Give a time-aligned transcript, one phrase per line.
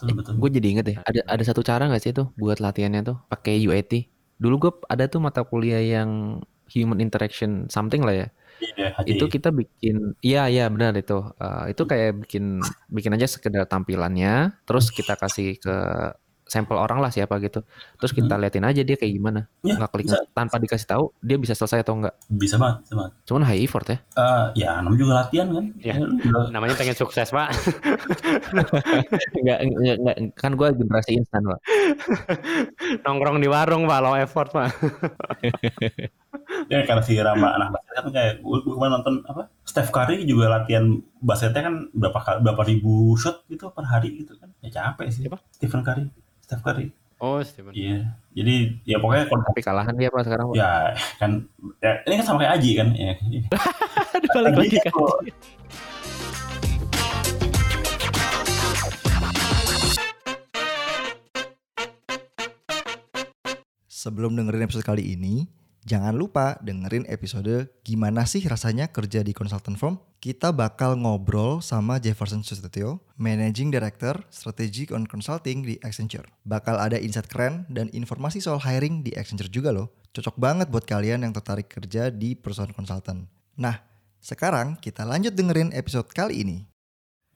[0.00, 0.32] betul betul.
[0.40, 3.60] Gue jadi inget deh, ada ada satu cara nggak sih tuh buat latihannya tuh pakai
[3.68, 4.08] UAT.
[4.40, 6.40] Dulu gue ada tuh mata kuliah yang
[6.72, 8.28] human interaction something lah ya.
[8.60, 9.16] HCI.
[9.16, 11.16] Itu kita bikin, iya iya benar itu.
[11.40, 12.60] Eh, itu kayak bikin
[12.92, 15.76] bikin aja sekedar tampilannya, terus kita kasih ke
[16.50, 17.62] sampel orang lah siapa gitu.
[17.94, 19.46] Terus kita liatin aja dia kayak gimana.
[19.62, 20.18] Iya, Nggak klik bisa.
[20.30, 22.14] tanpa dikasih tahu dia bisa selesai atau enggak.
[22.26, 23.12] bisa banget, bisa banget.
[23.22, 23.98] Cuman high effort ya.
[24.12, 25.64] Eh, ya namanya juga latihan kan.
[25.78, 27.48] Ya, juga- Namanya pengen sukses, Pak.
[29.32, 31.60] Enggak, enggak, enggak, kan gue generasi instan, Pak.
[33.02, 34.68] Nongkrong di warung, Pak, low effort, Pak.
[36.66, 40.22] Ya karena si Rama anak basket kan kayak gue, gue kemarin nonton apa Steph Curry
[40.24, 40.86] juga latihan
[41.16, 45.38] basketnya kan berapa berapa ribu shot gitu per hari gitu kan ya capek sih Siapa?
[45.50, 46.06] Stephen Curry
[46.50, 46.90] Steph Curry
[47.20, 47.70] Oh, Steven.
[47.70, 50.56] iya jadi ya pokoknya kalau Tapi kalahan dia Pak sekarang, Pak.
[50.56, 50.72] ya
[51.14, 51.30] kan
[51.78, 53.12] ya, ini kan sama kayak Aji kan ya
[54.18, 54.92] Aduh, balik lagi kan.
[63.90, 65.44] Sebelum dengerin episode kali ini,
[65.84, 70.00] jangan lupa dengerin episode gimana sih rasanya kerja di consultant firm.
[70.20, 76.28] Kita bakal ngobrol sama Jefferson Susetio, Managing Director Strategic on Consulting di Accenture.
[76.44, 79.88] Bakal ada insight keren dan informasi soal hiring di Accenture juga loh.
[80.12, 83.30] Cocok banget buat kalian yang tertarik kerja di perusahaan konsultan.
[83.56, 83.80] Nah,
[84.20, 86.58] sekarang kita lanjut dengerin episode kali ini.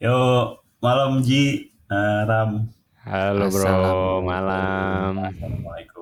[0.03, 2.65] yo malam Ji Eh, Ram
[3.05, 3.61] Halo, Bro.
[3.61, 4.21] Assalamualaikum.
[4.25, 5.13] Malam.
[5.29, 5.95] Assalamualaikum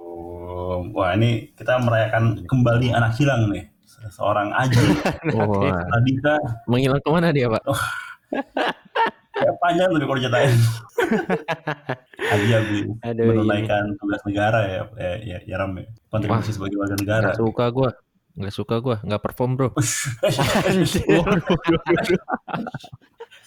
[0.93, 4.83] wah ini kita merayakan kembali anak hilang nih Se- seorang Aji
[5.37, 6.37] Wah, Radika
[6.67, 7.63] menghilang ke mana dia, Pak?
[9.33, 10.55] kayak panjang tuh kalau ceritain
[12.31, 16.55] Aji Abi Aduh, menunaikan tugas negara ya ya ya, ya Ram ya kontribusi Wah.
[16.55, 17.91] sebagai warga negara Nggak suka gue.
[18.33, 18.97] Nggak suka gue.
[19.05, 19.69] Nggak perform, bro.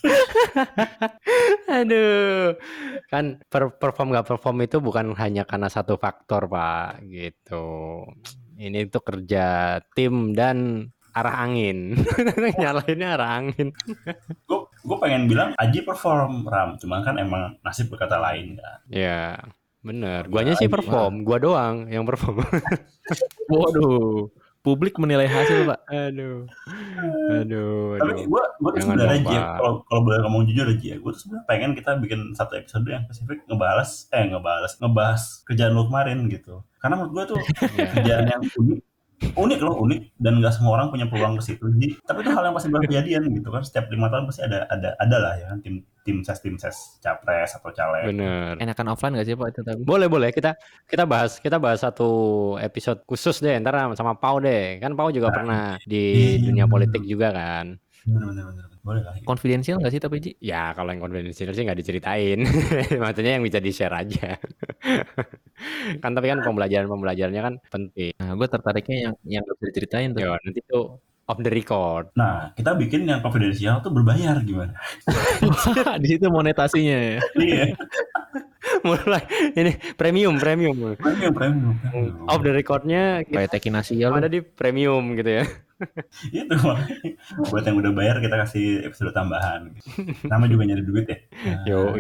[1.81, 2.55] Aduh,
[3.09, 8.03] kan per- perform nggak perform itu bukan hanya karena satu faktor, Pak, gitu.
[8.55, 11.95] Ini tuh kerja tim dan arah angin.
[12.59, 13.71] Nyalainnya arah angin.
[14.45, 19.39] gue gue pengen bilang Aji perform Ram cuman kan emang nasib berkata lain kan Ya,
[19.81, 20.27] bener.
[20.29, 22.43] Guanya sih perform, gua doang yang perform.
[23.51, 24.29] Waduh.
[24.65, 25.79] Publik menilai hasil, Pak.
[25.85, 26.49] Aduh,
[27.37, 28.25] aduh, tapi aduh.
[28.25, 29.61] gue gue tuh sebenarnya Pak.
[29.61, 32.85] kalau kalau boleh ngomong jujur aja ya gue tuh sebenarnya pengen kita bikin satu episode
[32.89, 37.39] yang spesifik ngebahas eh ngebahas ngebahas kerjaan lu kemarin gitu karena menurut gue tuh
[37.77, 37.87] Ya.
[37.93, 38.79] kerjaan yang unik
[39.15, 41.95] unik loh unik dan gak semua orang punya peluang ke situ Ji.
[42.03, 44.89] tapi itu hal yang pasti bakal kejadian gitu kan setiap lima tahun pasti ada ada
[44.99, 48.59] ada lah ya kan tim tim ses tim ses capres atau caleg Bener.
[48.61, 49.47] Enakan offline nggak sih, Pak?
[49.57, 49.81] Itu tadi.
[49.81, 50.53] Boleh boleh kita
[50.85, 52.09] kita bahas kita bahas satu
[52.61, 56.45] episode khusus deh ntar sama Pau deh kan Pau juga pernah di Iya.
[56.51, 60.31] dunia politik juga kan bener boleh lah Konfidensial nggak sih tapi, Ji?
[60.37, 62.45] ya kalau yang konfidensial sih nggak diceritain.
[63.01, 64.37] Maksudnya yang bisa di share aja.
[66.03, 68.11] Kan tapi kan pembelajaran pembelajarannya kan penting.
[68.19, 70.21] Nah, gue tertariknya yang yang bisa diceritain tuh.
[70.21, 72.13] Yo, nanti tuh off the record.
[72.13, 74.77] Nah kita bikin yang konfidensial tuh berbayar gimana?
[76.03, 77.19] Di situ monetasinya ya.
[77.39, 77.65] iya
[78.87, 79.23] mulai.
[79.53, 80.95] Ini premium premium.
[80.97, 81.73] Premium premium.
[82.29, 84.11] Off the recordnya Kayak tekinasial.
[84.15, 85.45] ada di premium gitu ya.
[86.31, 86.55] Itu.
[87.51, 89.75] Buat yang udah bayar kita kasih episode tambahan.
[90.23, 91.17] Nama juga nyari duit ya.
[91.67, 91.91] Yo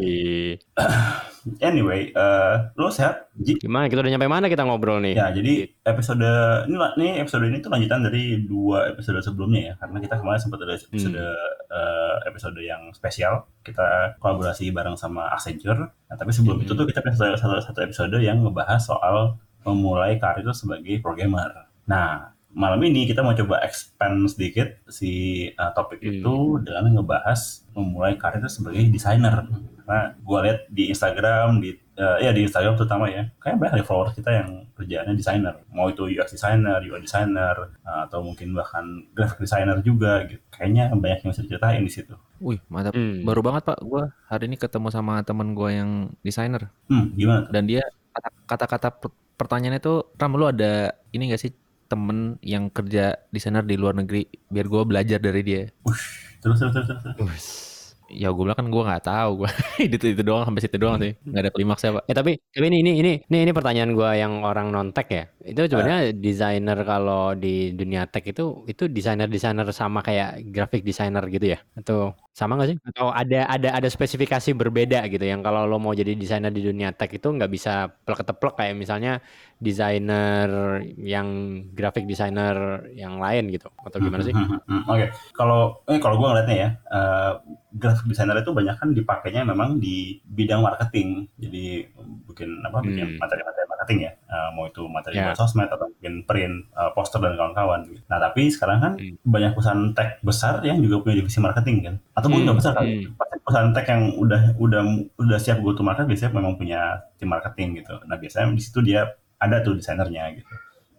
[1.67, 3.29] anyway eh lo sehat?
[3.35, 3.59] Ji?
[3.59, 3.91] gimana?
[3.91, 5.19] Kita udah nyampe mana kita ngobrol nih?
[5.19, 6.23] Ya jadi episode
[6.71, 9.73] ini nih episode ini tuh lanjutan dari dua episode sebelumnya ya.
[9.75, 13.43] Karena kita kemarin sempat ada episode eh, episode yang spesial.
[13.59, 15.83] Kita kolaborasi bareng sama Accenture.
[15.83, 16.63] Nah, tapi sebelum Hmm.
[16.63, 22.35] itu tuh kita punya satu, satu episode yang ngebahas soal memulai karir sebagai programmer nah
[22.55, 26.23] malam ini kita mau coba expand sedikit si uh, topik Hmm.
[26.23, 29.43] itu dengan ngebahas memulai karir sebagai desainer.
[29.85, 31.69] Karena gue lihat di Instagram, di
[32.01, 35.55] uh, ya di Instagram terutama ya, kayak banyak dari followers kita yang kerjaannya desainer.
[35.69, 40.25] Mau itu UX designer, UI designer, uh, atau mungkin bahkan graphic designer juga.
[40.25, 40.41] Gitu.
[40.49, 42.17] Kayaknya banyak yang bisa diceritain di situ.
[42.41, 42.97] Wih, mantap.
[42.97, 43.21] Hmm.
[43.23, 43.79] Baru banget, Pak.
[43.85, 46.67] Gue hari ini ketemu sama temen gue yang desainer.
[46.89, 47.47] Hmm, gimana?
[47.53, 51.53] Dan dia kata- kata-kata per- pertanyaannya tuh, Ram, lu ada ini gak sih
[51.85, 54.25] temen yang kerja desainer di luar negeri?
[54.49, 55.63] Biar gue belajar dari dia.
[55.85, 57.15] Ush, terus terus terus terus.
[57.15, 57.74] terus.
[58.05, 59.49] Ya gue bilang kan gue nggak tahu gue
[59.97, 62.03] itu itu doang sampai situ doang sih nggak ada klimaksnya pak.
[62.05, 65.23] Eh tapi tapi ini ini ini ini, ini pertanyaan gua yang orang nontek ya.
[65.41, 71.57] Itu sebenarnya desainer kalau di dunia tech itu itu desainer-desainer sama kayak graphic designer gitu
[71.57, 71.59] ya?
[71.73, 72.77] Atau sama nggak sih?
[72.93, 76.93] Atau ada ada ada spesifikasi berbeda gitu yang kalau lo mau jadi desainer di dunia
[76.93, 79.17] tech itu nggak bisa plek-teplek kayak misalnya
[79.57, 80.47] desainer
[80.95, 81.27] yang
[81.71, 84.31] graphic designer yang lain gitu atau gimana sih?
[84.31, 84.81] Hmm, hmm, hmm.
[84.85, 87.31] Oke, kalau eh kalau gue ngeliatnya ya, uh,
[87.71, 91.27] graphic designer itu banyak kan dipakainya memang di bidang marketing.
[91.35, 91.87] Jadi
[92.25, 92.79] bikin apa?
[92.79, 93.19] Bikin Hmm.
[93.19, 94.11] materi-materi marketing ya.
[94.25, 95.29] Uh, mau itu materi Ya.
[95.29, 97.81] buat sosmed atau bikin print, uh, poster dan kawan-kawan.
[98.07, 99.15] Nah tapi sekarang kan Hmm.
[99.23, 101.95] banyak perusahaan tech besar yang juga punya divisi marketing kan.
[102.13, 102.89] Atau mungkin Hmm, nggak besar kali.
[103.01, 103.15] hmm.
[103.15, 104.81] Pasti perusahaan tech yang udah udah
[105.17, 106.79] udah siap go to market biasanya memang punya
[107.15, 107.95] tim marketing gitu.
[108.03, 109.05] Nah biasanya di situ dia
[109.37, 110.53] ada tuh desainernya gitu.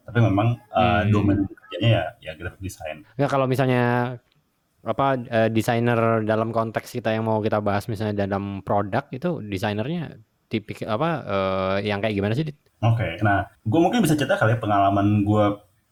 [0.07, 1.11] Tapi memang uh, Hmm.
[1.11, 3.03] domain kerjanya ya ya graphic design.
[3.19, 4.17] Nggak kalau misalnya
[4.87, 10.15] apa eh, desainer dalam konteks kita yang mau kita bahas misalnya dalam produk itu desainernya
[10.47, 12.47] tipik apa eh, yang kayak gimana sih?
[12.79, 15.45] Oke, nah gue mungkin bisa cerita kali ya pengalaman gue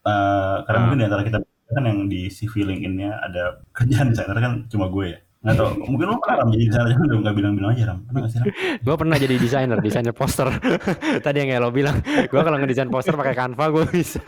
[0.06, 0.82] uh, karena Ah.
[0.87, 1.38] mungkin di antara kita
[1.75, 5.19] kan yang di CV LinkedIn-nya ada kerjaan desainer kan cuma gue ya.
[5.44, 7.99] Nggak tau, mungkin lo pernah Ram, jadi desainer jangan udah nggak bilang-bilang aja Ram.
[8.08, 8.46] Pernah nggak sih Ram?
[8.81, 10.49] Gue pernah jadi desainer, desainer poster.
[11.25, 14.25] Tadi yang lo bilang, gue kalau ngedesain poster pakai Canva gue bisa.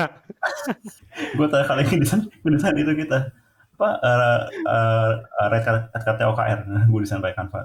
[1.40, 3.32] gue tanya kali ini desain, desain itu kita
[3.76, 7.60] apa uh, uh, uh, red card OKR, gue desain pakai Canva.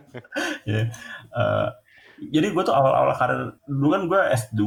[0.68, 0.88] jadi,
[1.36, 1.68] uh,
[2.32, 4.64] jadi gue tuh awal-awal karir dulu kan gue S2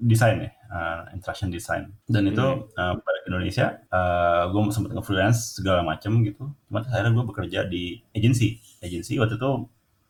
[0.00, 1.92] desain ya, uh, interaction design.
[2.04, 2.44] Dan itu
[2.76, 6.50] uh, balik ke Indonesia, uh, gue sempat nge-freelance segala macem gitu.
[6.68, 8.60] Cuma akhirnya gue bekerja di agency.
[8.84, 9.50] Agency waktu itu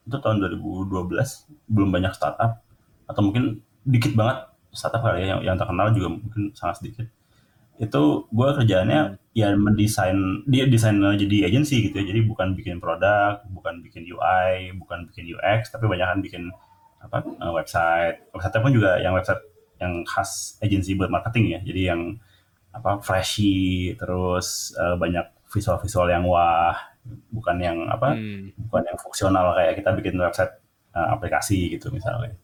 [0.04, 0.90] itu tahun 2012
[1.72, 2.60] belum banyak startup
[3.08, 7.06] atau mungkin dikit banget startup kali ya yang, yang terkenal juga mungkin sangat sedikit.
[7.78, 12.04] Itu gue kerjaannya ya mendesain dia desainer jadi agency gitu ya.
[12.10, 16.42] Jadi bukan bikin produk, bukan bikin UI, bukan bikin UX, tapi banyak kan bikin
[17.02, 18.26] apa uh, website.
[18.32, 19.53] Website pun juga yang website
[19.84, 21.60] yang khas agency buat marketing ya.
[21.60, 22.00] Jadi yang
[22.72, 26.74] apa flashy terus uh, banyak visual-visual yang wah,
[27.30, 28.50] bukan yang apa Hmm.
[28.66, 30.50] bukan yang fungsional kayak kita bikin website
[30.96, 32.34] uh, aplikasi gitu misalnya.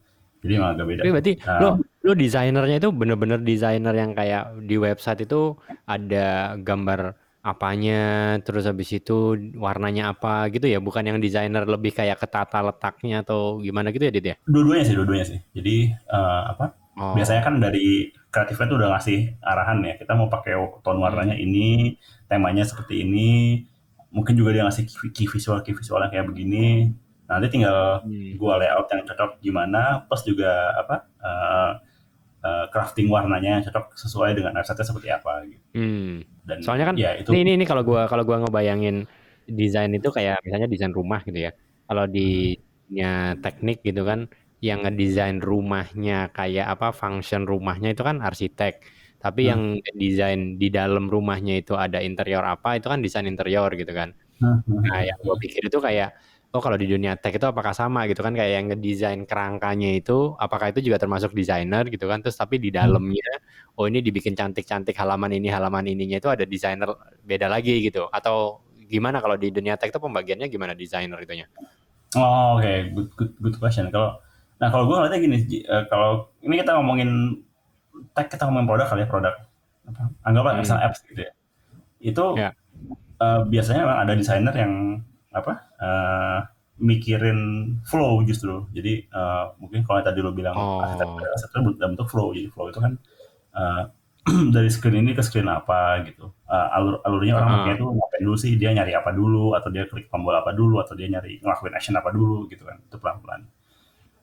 [0.41, 1.01] Jadi emang agak beda.
[1.05, 1.69] Tapi berarti Nah, lo
[2.01, 5.53] lo desainernya itu bener-bener desainer yang kayak di website itu
[5.85, 12.21] ada gambar apanya, terus habis itu warnanya apa gitu ya, bukan yang desainer lebih kayak
[12.21, 14.37] ketata letaknya atau gimana gitu ya, Dit ya?
[14.45, 15.41] dua-duanya sih, dua-duanya sih.
[15.57, 15.77] Jadi
[16.09, 16.77] uh, apa?
[17.01, 17.17] Oh.
[17.17, 19.97] Biasanya kan dari kreatifnya tuh udah ngasih arahan ya.
[19.97, 20.53] Kita mau pakai
[20.85, 21.97] tone warnanya ini,
[22.29, 23.65] temanya seperti ini.
[24.13, 24.85] Mungkin juga dia ngasih
[25.17, 26.93] key, visual, key visual yang kayak begini.
[27.25, 28.37] Nanti tinggal Hmm.
[28.37, 31.09] gua layout yang cocok gimana, plus juga apa?
[31.25, 31.73] uh,
[32.45, 35.65] uh, crafting warnanya yang cocok sesuai dengan website seperti apa gitu.
[35.77, 36.25] Hmm.
[36.45, 39.07] Dan Soalnya kan ya itu Nih, ini ini kalau gua kalau gua ngebayangin
[39.49, 41.53] desain itu kayak misalnya desain rumah gitu ya.
[41.89, 42.57] Kalau di
[42.91, 44.27] dunia teknik gitu kan
[44.69, 48.73] yang ngedesain rumahnya kayak apa function rumahnya itu kan arsitek.
[49.23, 49.49] Tapi Hmm.
[49.51, 49.63] yang
[50.03, 54.09] desain di dalam rumahnya itu ada interior apa itu kan desain interior gitu kan.
[54.41, 56.09] Hmm, hmm, Nah, yang gua pikir itu kayak
[56.53, 60.35] oh kalau di dunia tech itu apakah sama gitu kan kayak yang ngedesain kerangkanya itu
[60.35, 63.23] apakah itu juga termasuk desainer gitu kan terus tapi di dalamnya
[63.79, 66.91] oh ini dibikin cantik-cantik halaman ini halaman ininya itu ada desainer
[67.23, 71.47] beda lagi gitu atau gimana kalau di dunia tech itu pembagiannya gimana desainer itunya
[72.19, 73.87] Oh, oke, good, good, good question.
[73.95, 74.19] Kalau,
[74.61, 76.11] nah kalau gue ngeliatnya gini, eh, kalau
[76.41, 77.11] ini kita ngomongin
[78.13, 79.35] tech, kita ngomongin produk kali ya produk,
[79.89, 80.61] apa, anggaplah Hmm.
[80.61, 81.33] misalnya apps gitu ya.
[81.99, 82.51] Itu Ya.
[83.19, 84.73] eh, biasanya memang ada desainer yang
[85.31, 86.39] apa, eh,
[86.81, 87.41] mikirin
[87.85, 88.65] flow justru.
[88.71, 90.81] Jadi eh, mungkin kalau tadi lo bilang Oh.
[90.81, 92.33] arsitektur, arsitektur dalam bentuk flow.
[92.33, 92.93] Jadi flow itu kan
[93.53, 93.83] eh,
[94.55, 96.29] dari screen ini ke screen apa gitu.
[96.49, 97.55] Eh, alur alurnya orang Ah.
[97.59, 98.53] makanya itu ngapain dulu sih?
[98.57, 101.97] Dia nyari apa dulu atau dia klik tombol apa dulu atau dia nyari ngelakuin action
[101.97, 102.77] apa dulu gitu kan.
[102.85, 103.45] Itu pelan-pelan.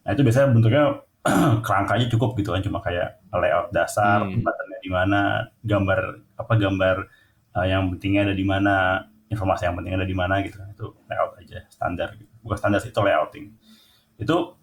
[0.07, 0.83] Nah, itu biasanya bentuknya
[1.67, 4.39] kerangkanya cukup gitu kan cuma kayak layout dasar, Hmm.
[4.39, 5.21] buttonnya di mana,
[5.67, 5.99] gambar
[6.39, 6.95] apa gambar
[7.59, 10.71] eh, yang pentingnya ada di mana, informasi yang penting ada di mana gitu kan.
[10.71, 12.31] Itu layout aja standar gitu.
[12.39, 13.45] Bukan standar sih, itu layouting.
[14.15, 14.55] Itu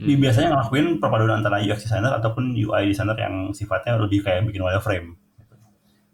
[0.00, 0.16] Hmm.
[0.16, 5.12] biasanya ngelakuin perpaduan antara UX designer ataupun UI designer yang sifatnya lebih kayak bikin wireframe.
[5.36, 5.54] gitu.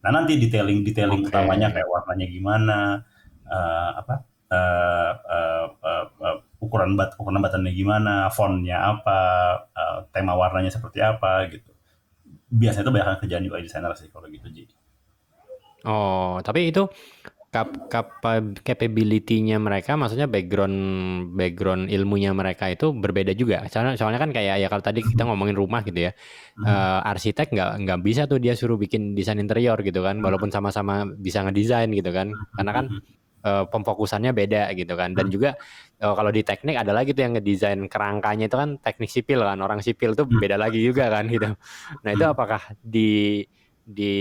[0.03, 1.31] Nah nanti detailing detailing Oke.
[1.31, 2.79] utamanya kayak warnanya gimana,
[3.47, 4.15] eh, apa
[4.51, 9.19] eh, eh, eh, eh, ukuran bat ukuran buttonnya gimana, fontnya apa,
[9.73, 11.71] eh, tema warnanya seperti apa gitu.
[12.51, 14.65] Biasanya itu banyak kerjaan UI designer sih kalau gitu Ji.
[15.87, 16.91] oh tapi itu
[17.55, 20.77] cap, capa- capability-nya mereka maksudnya background
[21.39, 25.57] background ilmunya mereka itu berbeda juga soalnya soalnya kan kayak ya kalau tadi kita ngomongin
[25.57, 26.13] rumah gitu ya
[26.67, 31.09] eh, arsitek nggak nggak bisa tuh dia suruh bikin desain interior gitu kan walaupun sama-sama
[31.17, 32.87] bisa ngedesain gitu kan karena kan
[33.47, 35.55] eh, pemfokusannya beda gitu kan dan juga
[36.03, 39.59] eh, kalau di teknik ada lagi tuh yang ngedesain kerangkanya itu kan teknik sipil kan
[39.63, 41.55] orang sipil tuh beda lagi juga kan gitu
[42.03, 43.47] nah itu apakah di
[43.87, 44.15] di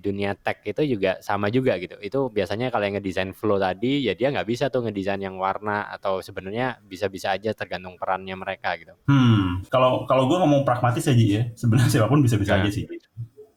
[0.00, 2.00] dunia tech itu juga sama juga gitu.
[2.00, 5.92] Itu biasanya kalau yang ngedesain flow tadi ya dia nggak bisa tuh ngedesain yang warna
[5.92, 8.96] atau sebenarnya bisa-bisa aja tergantung perannya mereka gitu.
[9.04, 12.64] Hmm, kalau kalau gue ngomong pragmatis aja ya, sebenarnya siapa pun bisa-bisa Nah.
[12.64, 12.88] aja sih.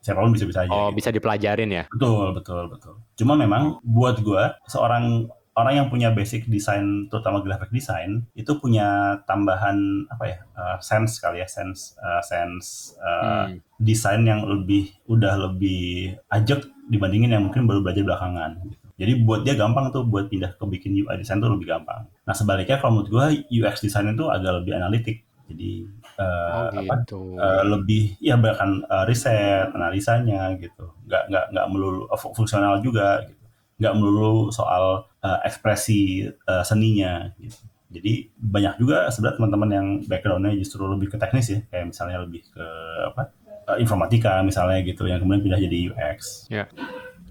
[0.04, 0.72] Siapa pun bisa-bisa aja.
[0.76, 1.00] Oh, gitu.
[1.00, 1.84] bisa dipelajarin ya.
[1.88, 2.96] Betul, betul, betul.
[3.16, 9.22] Cuma memang buat gue seorang orang yang punya basic desain, terutama graphic design, itu punya
[9.30, 9.78] tambahan
[10.10, 13.62] apa ya, uh, sense kali ya, sense, uh, sense uh, Hmm.
[13.78, 18.60] desain yang lebih udah lebih ajak dibandingin yang mungkin baru belajar belakangan.
[18.66, 18.82] gitu.
[18.94, 22.06] Jadi buat dia gampang tuh buat pindah ke bikin UI design tuh lebih gampang.
[22.26, 23.26] Nah sebaliknya kalau menurut gue
[23.62, 25.22] UX design itu agak lebih analitik.
[25.50, 25.86] Jadi
[26.18, 27.38] uh, Oh apa gitu.
[27.38, 30.94] uh, lebih ya bahkan uh, riset analisanya gitu.
[31.10, 33.44] Nggak nggak nggak melulu uh, fu- fungsional juga gitu.
[33.82, 37.58] Nggak melulu soal uh, ekspresi uh, seninya gitu.
[37.94, 41.60] Jadi banyak juga sebenarnya teman-teman yang backgroundnya justru lebih ke teknis ya.
[41.70, 42.66] Kayak misalnya lebih ke
[43.14, 43.30] apa
[43.70, 46.50] uh, informatika misalnya gitu yang kemudian pindah jadi UX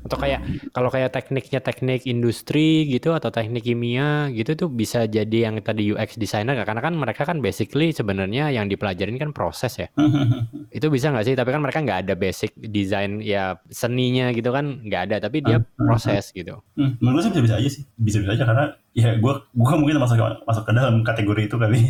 [0.02, 0.40] Atau kayak
[0.74, 5.94] kalau kayak tekniknya teknik industri gitu atau teknik kimia gitu tuh bisa jadi yang tadi
[5.94, 9.88] UX designer karena kan mereka kan basically sebenarnya yang dipelajarin kan proses ya.
[10.76, 11.34] Itu bisa nggak sih?
[11.38, 15.62] Tapi kan mereka nggak ada basic desain ya seninya gitu kan nggak ada, tapi dia
[15.78, 16.60] proses gitu.
[16.74, 20.68] Hmm, menurut sih bisa-bisa aja sih bisa-bisa aja karena ya gue gue mungkin masuk masuk
[20.68, 21.80] ke dalam kategori itu kali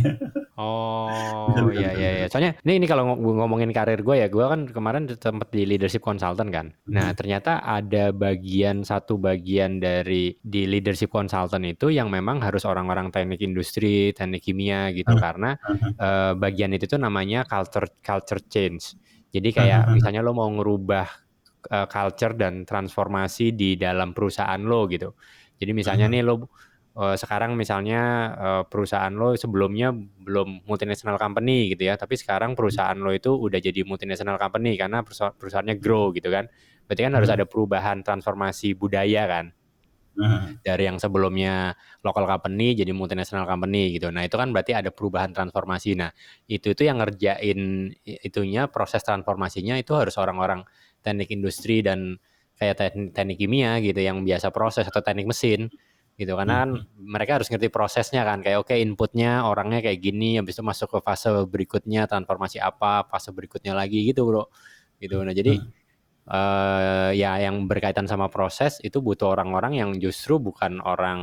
[0.54, 2.26] Oh iya iya iya.
[2.28, 6.04] Soalnya ini ini kalau ngom- ngomongin karir gue ya, gue kan kemarin sempat di leadership
[6.04, 6.76] consultant kan.
[6.92, 7.16] Nah Hmm.
[7.16, 13.40] ternyata ada bagian satu bagian dari di leadership consultant itu yang memang harus orang-orang teknik
[13.40, 15.23] industri, teknik kimia gitu Hmm.
[15.25, 15.97] karena Hmm.
[15.97, 18.94] eh, bagian itu tuh namanya culture culture change.
[19.32, 21.09] Jadi kayak misalnya lo mau ngerubah
[21.64, 25.16] eh, culture dan transformasi di dalam perusahaan lo gitu.
[25.56, 26.50] Jadi misalnya nih lo
[26.97, 28.01] eh, sekarang misalnya
[28.37, 33.59] eh, perusahaan lo sebelumnya belum multinational company gitu ya, tapi sekarang perusahaan lo itu udah
[33.63, 36.49] jadi multinational company karena perusa- perusahaannya grow gitu kan.
[36.89, 37.37] Berarti kan harus Hmm.
[37.41, 39.47] ada perubahan transformasi budaya kan
[40.13, 40.61] Hmm.
[40.61, 41.73] dari yang sebelumnya
[42.05, 44.13] local company jadi multinational company gitu.
[44.13, 45.97] Nah, itu kan berarti ada perubahan transformasi.
[45.97, 46.13] Nah,
[46.53, 50.69] itu itu yang ngerjain itunya proses transformasinya itu harus orang-orang
[51.01, 52.21] teknik industri dan
[52.61, 55.73] kayak teknik, teknik kimia gitu yang biasa proses atau teknik mesin
[56.21, 60.61] gitu karena kan mereka harus ngerti prosesnya kan kayak oke inputnya orangnya kayak gini habis
[60.61, 64.45] itu masuk ke fase berikutnya transformasi apa fase berikutnya lagi gitu bro.
[65.00, 65.19] Gitu.
[65.25, 65.59] Nah jadi
[66.23, 71.21] eh ya yang berkaitan sama proses itu butuh orang-orang yang justru bukan orang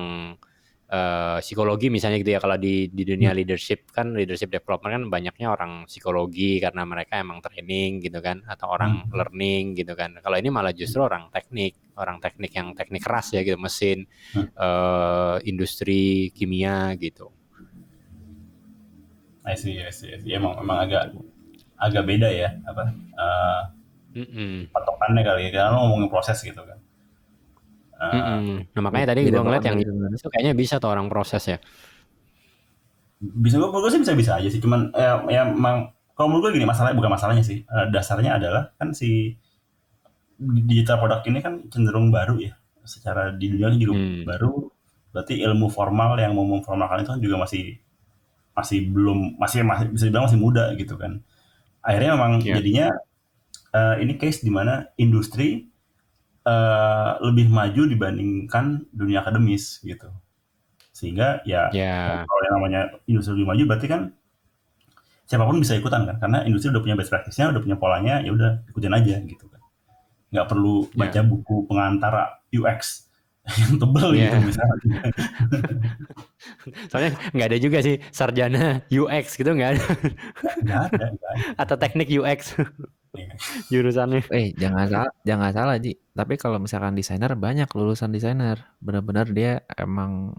[0.89, 5.47] eh, psikologi misalnya gitu ya kalau di di dunia leadership kan leadership development kan banyaknya
[5.55, 9.13] orang psikologi karena mereka emang training gitu kan atau orang Hmm.
[9.13, 13.41] learning gitu kan kalau ini malah justru orang teknik orang teknik yang teknik keras ya
[13.45, 14.47] gitu mesin Hmm.
[14.57, 17.29] eh, industri kimia gitu
[19.45, 20.31] I see, I see, I see.
[20.35, 21.03] Emang, emang agak
[21.79, 23.61] agak beda ya apa eh,
[24.15, 24.67] Mm-mm.
[24.73, 26.77] patokannya kali ya karena lo ngomongin proses gitu kan.
[27.99, 28.43] Eh, Mm-mm.
[28.71, 31.59] Nah makanya tadi gue ngeliat yang itu kayaknya bisa tuh orang proses ya.
[33.19, 36.55] bisa gue, gue sih bisa bisa aja sih cuman ya, ya emang kalau menurut gue
[36.55, 39.35] gini masalahnya bukan masalahnya sih Eh, dasarnya adalah kan si
[40.39, 42.55] digital product ini kan cenderung baru ya
[42.87, 44.23] secara di dunia ini juga Hmm.
[44.23, 44.53] baru
[45.11, 47.75] berarti ilmu formal yang mau memformalkan itu kan juga masih
[48.55, 51.19] masih belum masih masih bisa dibilang masih muda gitu kan
[51.83, 52.55] akhirnya memang Iya.
[52.63, 52.87] jadinya
[53.69, 55.67] eh, ini case di mana industri
[56.49, 60.09] eh, lebih maju dibandingkan dunia akademis gitu
[60.89, 62.25] sehingga ya Ya.
[62.25, 64.01] kalau yang namanya industri lebih maju berarti kan
[65.23, 68.33] siapa pun bisa ikutan kan karena industri udah punya best practice-nya udah punya polanya ya
[68.33, 69.61] udah ikutin aja gitu kan
[70.33, 71.05] nggak perlu Ya.
[71.05, 72.13] baca buku pengantar
[72.49, 73.07] UX
[73.61, 74.33] yang tebel Ya.
[74.33, 74.75] gitu misalnya
[76.89, 79.85] Soalnya nggak ada juga sih sarjana UX gitu nggak ada
[80.65, 82.57] nggak ada ada atau teknik UX.
[83.71, 84.21] jurusannya.
[84.29, 85.95] Eh jangan salah, jangan salah Ji.
[86.13, 90.35] Tapi kalau misalkan desainer banyak lulusan desainer, benar-benar dia emang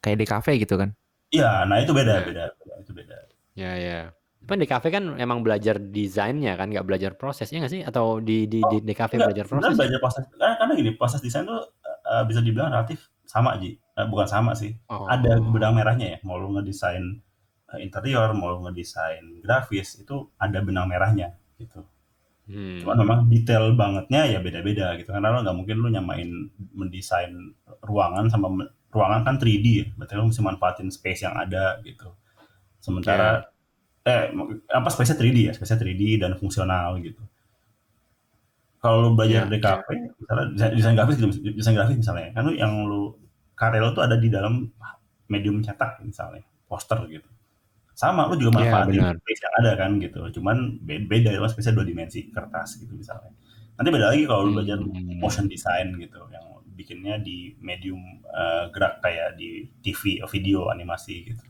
[0.00, 0.94] kayak di kafe gitu kan.
[1.30, 3.16] Iya, nah itu beda beda, beda itu beda
[3.54, 4.00] Ya ya.
[4.44, 7.82] Tapi di kafe kan emang belajar desainnya kan nggak belajar prosesnya nggak sih?
[7.82, 9.74] Atau di di di, di kafe Enggak, belajar proses?
[9.74, 14.06] belajar proses karena, karena gini proses desain tuh eh, bisa dibilang relatif sama Ji Eh,
[14.10, 15.06] bukan sama sih Oh.
[15.06, 17.22] ada benang merahnya ya mau lu ngedesain
[17.72, 21.86] eh, interior mau ngedesain grafis itu ada benang merahnya gitu
[22.44, 22.76] Hmm.
[22.76, 25.08] cuman memang detail bangetnya ya beda-beda gitu.
[25.16, 26.28] Karena lo nggak mungkin lu nyamain
[26.76, 27.32] mendesain
[27.80, 28.52] ruangan sama
[28.92, 29.86] ruangan kan 3D ya.
[29.96, 32.12] Berarti lo mesti manfaatin space yang ada gitu.
[32.84, 33.48] Sementara
[34.04, 34.28] eh
[34.68, 35.52] apa space-nya 3D ya?
[35.56, 37.24] Space-nya 3D dan fungsional gitu.
[38.84, 40.44] Kalau lu belajar Ya, di kafe misalnya
[40.76, 42.28] desain, grafis gitu, desain grafis misalnya.
[42.36, 43.16] Kan lu yang lu
[43.56, 44.68] karya lo tuh ada di dalam
[45.32, 47.33] medium cetak misalnya poster gitu
[47.94, 49.14] sama lu juga Ya, manfaatin benar.
[49.22, 53.30] space yang ada kan gitu cuman be- beda ya space dua dimensi kertas gitu misalnya
[53.74, 55.18] Nanti beda lagi kalau lu belajar Hmm.
[55.18, 56.46] motion design gitu, yang
[56.78, 61.42] bikinnya di medium eh, gerak kayak di TV, video, animasi gitu.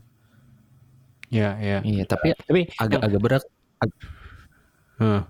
[1.33, 1.77] Iya, iya.
[1.85, 3.43] Iya, tapi Tapi agak agak berat
[4.99, 5.21] Heeh.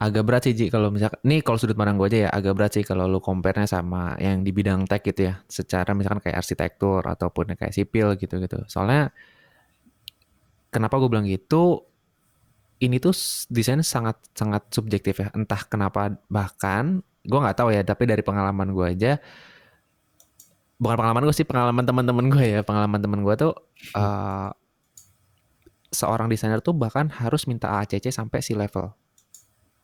[0.00, 2.72] agak berat sih Ji kalau misalkan nih kalau sudut pandang gue aja ya agak berat
[2.76, 7.02] sih kalau lu compare-nya sama yang di bidang tech gitu ya secara misalkan kayak arsitektur
[7.04, 9.12] ataupun kayak sipil gitu gitu soalnya
[10.70, 11.84] kenapa gue bilang gitu?
[12.80, 13.12] Ini tuh
[13.52, 15.28] desain sangat sangat subjektif ya.
[15.36, 19.12] Entah kenapa bahkan gue nggak tahu ya tapi dari pengalaman gue aja
[20.80, 22.60] bukan pengalaman gue sih pengalaman teman-teman gue ya.
[22.64, 23.52] Pengalaman teman gue tuh
[23.92, 24.50] eh,
[25.92, 28.94] seorang desainer tuh bahkan harus minta ACC sampai si level.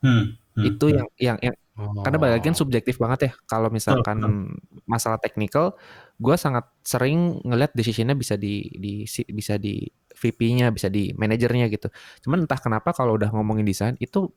[0.00, 0.97] Hmm, hmm, itu hmm.
[0.97, 2.61] yang yang yang karena bagian Oh.
[2.64, 4.49] subjektif banget ya kalau misalkan
[4.88, 5.76] masalah teknikal
[6.16, 9.85] gue sangat sering ngeliat decisionnya bisa di, di bisa di
[10.16, 11.92] VP-nya bisa di manajernya gitu
[12.25, 14.33] cuman entah kenapa kalau udah ngomongin desain itu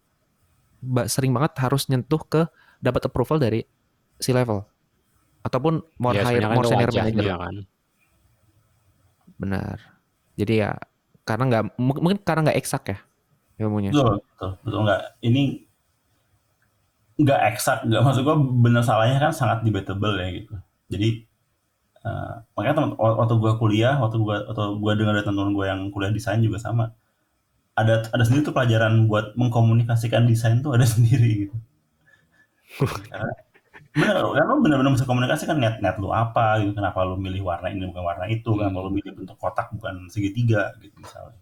[1.07, 2.43] sering banget harus nyentuh ke
[2.83, 3.63] dapat approval dari
[4.19, 4.59] si level
[5.39, 7.55] ataupun more Ya, higher more senior manager kan.
[9.39, 9.77] benar
[10.35, 10.71] jadi ya
[11.23, 12.99] karena nggak mungkin mungkin karena nggak eksak ya
[13.59, 15.01] ilmunya Betul, betul, betul nggak.
[15.23, 15.43] Ini
[17.19, 20.55] nggak eksak, nggak maksud gua bener salahnya kan sangat debatable ya gitu.
[20.87, 21.09] Jadi
[22.07, 25.81] eh, makanya temen, waktu gua kuliah, waktu gua atau gua dengar dari teman-teman gua yang
[25.91, 26.95] kuliah desain juga sama.
[27.75, 31.55] Ada ada sendiri tuh pelajaran buat mengkomunikasikan desain tuh ada sendiri gitu.
[33.11, 33.31] Karena
[33.91, 37.43] bener, kan lu bener-bener bisa komunikasi kan niat niat lu apa gitu, kenapa lu milih
[37.43, 41.39] warna ini bukan warna itu, kenapa lu milih bentuk kotak bukan segitiga gitu misalnya.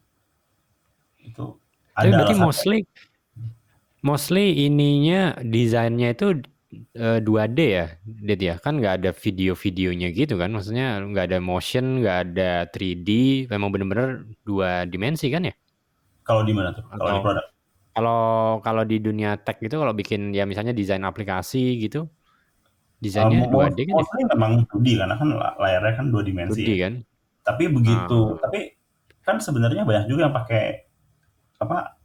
[1.22, 1.60] Itu
[1.94, 2.80] Tapi ada berarti alasan mostly
[4.08, 6.40] mostly ininya desainnya itu
[6.96, 8.56] eh, 2D ya, Dit ya?
[8.58, 10.50] Kan nggak ada video-videonya gitu kan?
[10.50, 13.10] Maksudnya nggak ada motion, nggak ada 3D,
[13.48, 14.10] memang bener-bener
[14.42, 15.56] dua dimensi kan ya?
[16.24, 16.84] kalau di mana tuh?
[16.92, 17.46] Kalau di produk
[17.96, 18.22] kalau
[18.60, 23.64] kalau di dunia tech gitu kalau bikin ya misalnya desain aplikasi gitu, Uh, desainnya mo-
[23.64, 23.96] 2D kan ya?
[23.96, 26.78] mostly memang 2D karena kan la- layarnya kan dua dimensi 2D ya.
[26.84, 26.94] kan?
[27.42, 28.40] Tapi begitu, Ah.
[28.44, 28.60] tapi
[29.24, 30.66] kan sebenarnya banyak juga yang pakai
[31.58, 31.97] apa?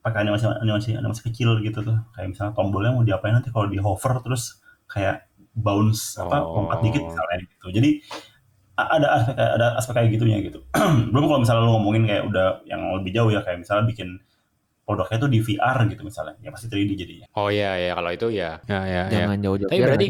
[0.00, 1.96] Pakai animasi animasi animasi kecil gitu tuh.
[2.16, 7.02] Kayak misalnya tombolnya mau diapain nanti kalau di hover terus kayak bounce apa lompat dikit
[7.04, 7.08] Oh.
[7.12, 7.66] misalnya gitu.
[7.68, 7.90] Jadi
[8.80, 10.64] ada aspek ada aspek kayak gitunya gitu.
[11.12, 14.16] Belum kalau misalnya lu ngomongin kayak udah yang lebih jauh ya kayak misalnya bikin
[14.88, 16.34] produknya tuh di VR gitu misalnya.
[16.40, 17.26] Ya pasti 3D jadinya.
[17.36, 18.56] Oh iya ya kalau itu ya.
[18.64, 19.28] Ya ya ya.
[19.28, 20.06] jangan jauh-jauh Tapi Ya, berarti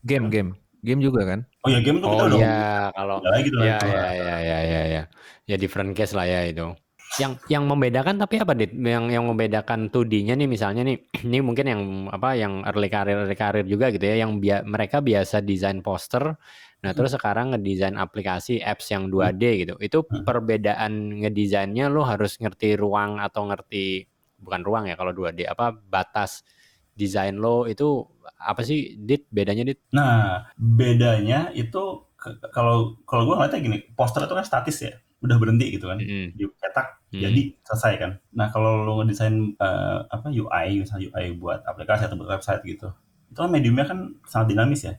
[0.00, 0.50] game game
[0.86, 2.62] game juga kan Oh ya game tuh kita Oh udah iya
[2.94, 5.02] kalau lagi tuh ya ya ya ya ya ya.
[5.44, 6.72] Ya different case lah ya itu.
[7.16, 8.76] Yang yang membedakan tapi apa Dit?
[8.76, 10.96] Yang yang membedakan 2D-nya nih misalnya nih
[11.30, 15.00] ini mungkin yang apa yang early career early career juga gitu ya yang bia- mereka
[15.00, 16.36] biasa desain poster
[16.84, 19.74] nah terus sekarang ngedesain aplikasi apps yang 2D gitu.
[19.80, 20.22] Itu Hmm.
[20.28, 20.92] perbedaan
[21.24, 24.04] ngedesainnya lo harus ngerti ruang atau ngerti
[24.36, 26.44] bukan ruang ya kalau 2D apa batas
[26.92, 28.04] desain lo itu
[28.36, 29.80] apa sih Dit bedanya Dit?
[29.96, 32.04] Nah, bedanya itu
[32.52, 34.92] kalau kalau gue ngeliatnya gini, poster itu kan statis ya,
[35.24, 36.36] udah berhenti gitu kan, Mm-mm.
[36.36, 37.22] dicetak Hmm.
[37.22, 38.10] jadi selesai kan.
[38.36, 42.92] Nah kalau lo ngedesain eh, apa UI, misalnya UI buat aplikasi atau buat website gitu,
[43.30, 43.98] itu kan mediumnya kan
[44.28, 44.94] sangat dinamis ya,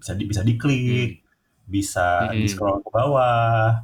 [0.00, 1.22] bisa di, bisa diklik,
[1.66, 2.40] bisa Mm-mm.
[2.40, 3.82] di scroll ke bawah,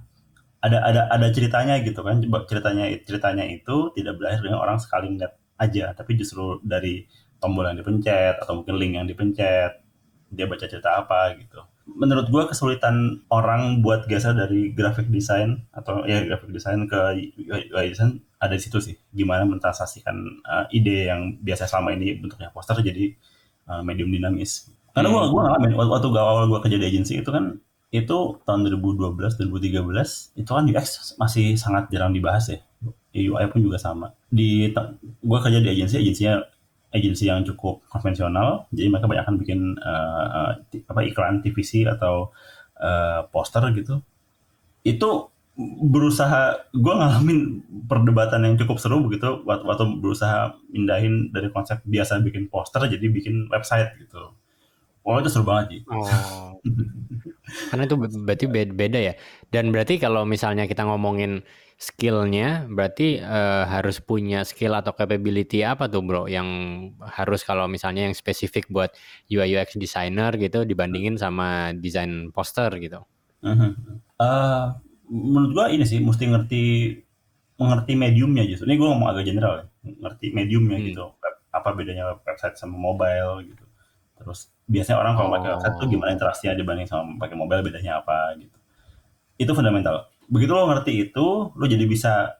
[0.65, 2.19] ada ada ada ceritanya gitu kan.
[2.25, 7.07] Coba ceritanya ceritanya itu tidak berakhir dengan orang sekali ngeliat aja, tapi justru dari
[7.43, 9.73] tombol yang dipencet atau mungkin link yang dipencet
[10.33, 11.61] dia baca cerita apa gitu.
[11.97, 16.99] Menurut gua kesulitan orang buat geser dari graphic design atau ya graphic design ke
[17.49, 18.95] UI design ada di situ sih.
[19.11, 23.17] Gimana mentransaksikan uh, ide yang biasa selama ini bentuknya poster jadi
[23.73, 24.69] uh, medium dinamis.
[24.93, 27.57] Karena gua gua ngalamin waktu, waktu gua awal gua kerja di agensi itu kan
[27.89, 29.17] itu tahun 2012
[29.49, 32.61] 2013 itu kan UX masih sangat jarang dibahas ya.
[33.17, 34.15] UI pun juga sama.
[34.29, 34.71] Di
[35.25, 36.45] gua kerja di agensi agensinya
[36.89, 42.33] agensi yang cukup konvensional, jadi mereka banyak bikin eh, eh, ti- apa iklan TVC atau
[42.81, 44.01] eh, poster gitu.
[44.87, 47.39] Itu berusaha, gue ngalamin
[47.91, 53.03] perdebatan yang cukup seru begitu waktu, waktu berusaha mindahin dari konsep biasa bikin poster jadi
[53.11, 54.33] bikin website gitu.
[55.03, 55.81] Wah itu seru banget sih.
[55.91, 56.55] Oh.
[57.73, 59.15] Karena itu be- berarti beda ya.
[59.51, 61.43] Dan berarti kalau misalnya kita ngomongin
[61.79, 66.27] skillnya, berarti eh, harus punya skill atau capability apa tuh bro?
[66.27, 66.49] Yang
[67.07, 68.91] harus kalau misalnya yang spesifik buat
[69.31, 73.07] UI UX designer gitu dibandingin sama desain poster gitu.
[73.47, 73.71] Mhm.
[74.19, 74.65] Eh,
[75.09, 76.63] menurut gua ini sih mesti ngerti
[77.59, 78.67] mengerti mediumnya justru.
[78.67, 79.67] Ini gua ngomong agak general ya.
[80.03, 80.87] Ngerti mediumnya Hmm.
[80.91, 81.05] gitu.
[81.55, 83.65] Apa bedanya website sama mobile gitu.
[84.19, 85.91] Terus biasanya orang kalau pakai website tuh Oh.
[85.95, 88.59] gimana interaksinya dibanding sama pakai mobile bedanya apa gitu.
[89.39, 90.11] Itu fundamental.
[90.29, 92.37] Begitu lo ngerti itu, lo jadi bisa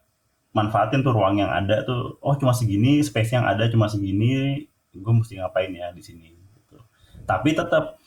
[0.53, 2.21] manfaatin tuh ruang yang ada tuh.
[2.21, 4.69] Oh cuma segini, space yang ada cuma segini
[5.03, 6.79] gue mesti ngapain ya di sini gitu.
[7.29, 8.01] tapi tetap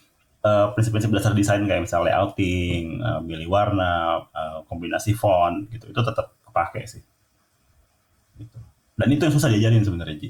[0.44, 6.02] uh, prinsip-prinsip dasar desain kayak misalnya layouting, uh, pilih warna, uh, kombinasi font gitu itu
[6.02, 7.04] tetap kepake sih
[8.41, 8.58] gitu.
[8.98, 10.30] dan itu yang susah diajarin sebenarnya Ji.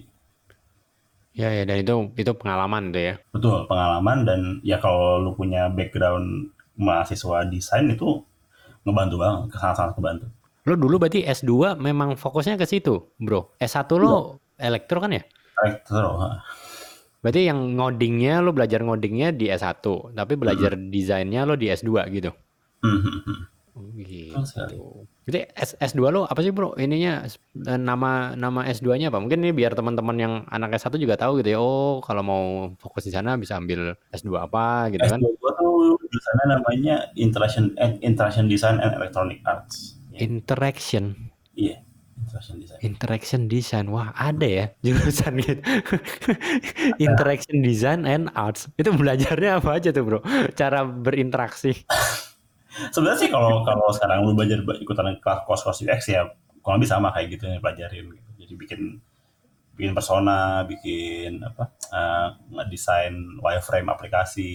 [1.31, 3.15] Ya ya dan itu itu pengalaman tuh ya.
[3.31, 8.19] Betul, pengalaman dan ya kalau lu punya background mahasiswa desain itu
[8.85, 10.25] ngebantu banget, sangat-sangat kebantu.
[10.69, 13.57] Lo dulu berarti S2 memang fokusnya ke situ, Bro.
[13.57, 15.23] S1 lo elektro kan ya?
[15.65, 16.21] Elektro.
[17.21, 19.85] Berarti yang ngodingnya lo belajar ngodingnya di S1,
[20.17, 22.33] tapi belajar desainnya lo di S2 gitu.
[22.81, 23.39] Hmm, hmm, hmm.
[23.77, 25.05] Oh, gitu.
[25.21, 26.73] Jadi S, S2 lo apa sih bro?
[26.81, 29.21] Ininya eh, nama nama S2-nya apa?
[29.21, 31.59] Mungkin ini biar teman-teman yang anak S1 juga tahu gitu ya.
[31.61, 32.43] Oh, kalau mau
[32.81, 35.21] fokus di sana bisa ambil S2 apa gitu kan.
[35.21, 40.01] S2 gua tuh jurusannya namanya Interaction eh, Interaction Design and Electronic Arts.
[40.09, 41.13] Ya, Interaction.
[41.53, 41.85] Iya,
[42.17, 42.79] Interaction Design.
[42.81, 43.85] Interaction Design.
[43.93, 45.61] Wah, ada ya jurusan gitu.
[47.05, 48.73] Interaction Design and Arts.
[48.73, 50.19] Itu belajarnya apa aja tuh, Bro?
[50.57, 51.77] Cara berinteraksi.
[52.71, 56.27] Sebenarnya sih kalau kalau sekarang lu belajar ikutan kelas kos-kos UX ya
[56.63, 58.29] kurang lebih sama kayak gitu yang pelajarin gitu.
[58.45, 58.81] Jadi bikin
[59.75, 64.53] bikin persona, bikin apa eh, ngedesain wireframe aplikasi,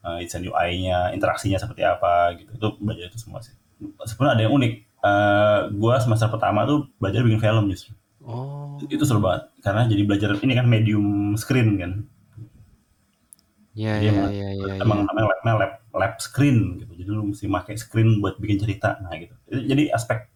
[0.00, 2.50] eh, desain UI-nya, interaksinya seperti apa gitu.
[2.56, 3.52] Itu belajar itu semua sih.
[4.06, 4.72] Sebenarnya ada yang unik.
[5.06, 7.92] Eh, gua semester pertama tuh belajar bikin film justru.
[8.26, 8.80] Oh.
[8.82, 11.92] Itu seru banget karena jadi belajar ini kan medium screen kan.
[13.76, 15.04] Ya, Dia ya, emang, ya, ya, emang ya.
[15.04, 16.92] namanya labnya lab, lab screen gitu.
[16.92, 19.00] Jadi lu mesti pakai screen buat bikin cerita.
[19.00, 19.34] Nah gitu.
[19.50, 20.28] Jadi aspek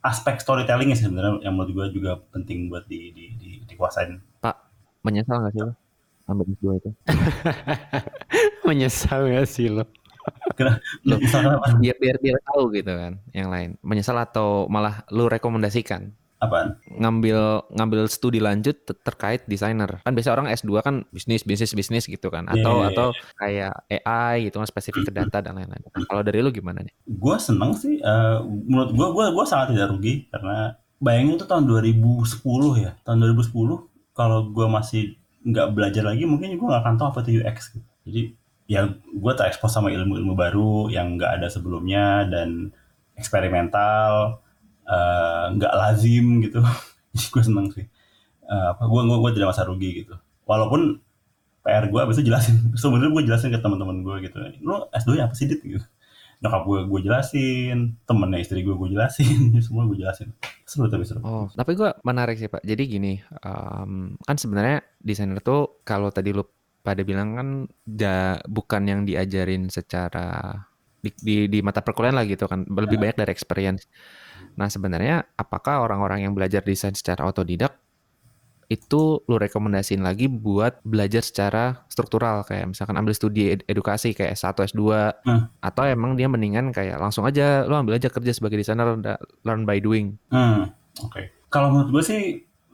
[0.00, 4.16] aspek storytelling sih sebenarnya yang menurut gue juga penting buat di, di, di, dikuasain.
[4.40, 4.56] Pak,
[5.04, 5.74] menyesal nggak sih lo
[6.30, 6.90] ambil S2 itu?
[8.70, 9.84] Menyesal gak sih lo?
[11.58, 11.74] Apa?
[11.82, 13.74] Biar biar biar tahu gitu kan, yang lain.
[13.82, 16.80] Menyesal atau malah lu rekomendasikan Apaan?
[17.00, 20.04] Ngambil ngambil studi lanjut ter- terkait desainer.
[20.04, 23.08] Kan biasa orang S2 kan bisnis bisnis bisnis gitu kan atau Iya, iya, atau
[23.40, 25.80] kayak AI gitu kan spesifik ke data dan lain-lain.
[25.80, 26.92] Nah, Kalau dari lu gimana nih?
[27.08, 27.96] Gue seneng sih.
[27.96, 32.92] eh, menurut gue, gue, gue sangat tidak rugi karena bayangin itu tahun 2010 ya.
[33.02, 37.40] Tahun 2010 kalau gue masih nggak belajar lagi, mungkin gue nggak akan tahu apa itu
[37.40, 37.72] UX.
[37.72, 37.88] Gitu.
[38.04, 38.22] Jadi
[38.68, 42.70] ya gue terekspos sama ilmu-ilmu baru yang nggak ada sebelumnya dan
[43.16, 44.38] eksperimental,
[44.84, 46.60] eh, nggak lazim gitu.
[47.34, 47.86] Gue seneng sih.
[48.50, 50.18] Eh, apa gue gue gue tidak masa rugi gitu.
[50.42, 50.98] Walaupun
[51.62, 52.56] PR gue abis itu jelasin.
[52.80, 54.36] Sebenarnya gue jelasin ke teman-teman gue gitu.
[54.64, 55.86] Lu S2 apa sih dit gitu.
[56.40, 60.32] Nyokap gue gue jelasin, temennya istri gue gue jelasin, semua gue jelasin.
[60.64, 61.18] Seru tapi seru.
[61.26, 62.62] Oh, tapi gua menarik sih Pak.
[62.62, 66.46] Jadi gini, em, kan sebenarnya desainer tuh kalau tadi lu
[66.80, 67.48] pada bilang kan
[67.82, 70.54] da, bukan yang diajarin secara
[71.02, 73.90] di, di, di mata perkuliahan lah gitu kan, lebih banyak dari experience.
[74.60, 77.80] Nah sebenarnya apakah orang-orang yang belajar desain secara otodidak
[78.70, 84.38] itu lu rekomendasiin lagi buat belajar secara struktural kayak misalkan ambil studi ed- edukasi kayak
[84.38, 84.84] S1, S2
[85.26, 85.50] Hmm.
[85.58, 88.94] atau emang dia mendingan kayak langsung aja lu ambil aja kerja sebagai desainer
[89.42, 90.14] learn by doing.
[90.30, 90.70] Hmm,
[91.02, 91.50] oke.
[91.50, 92.20] Kalau menurut gue sih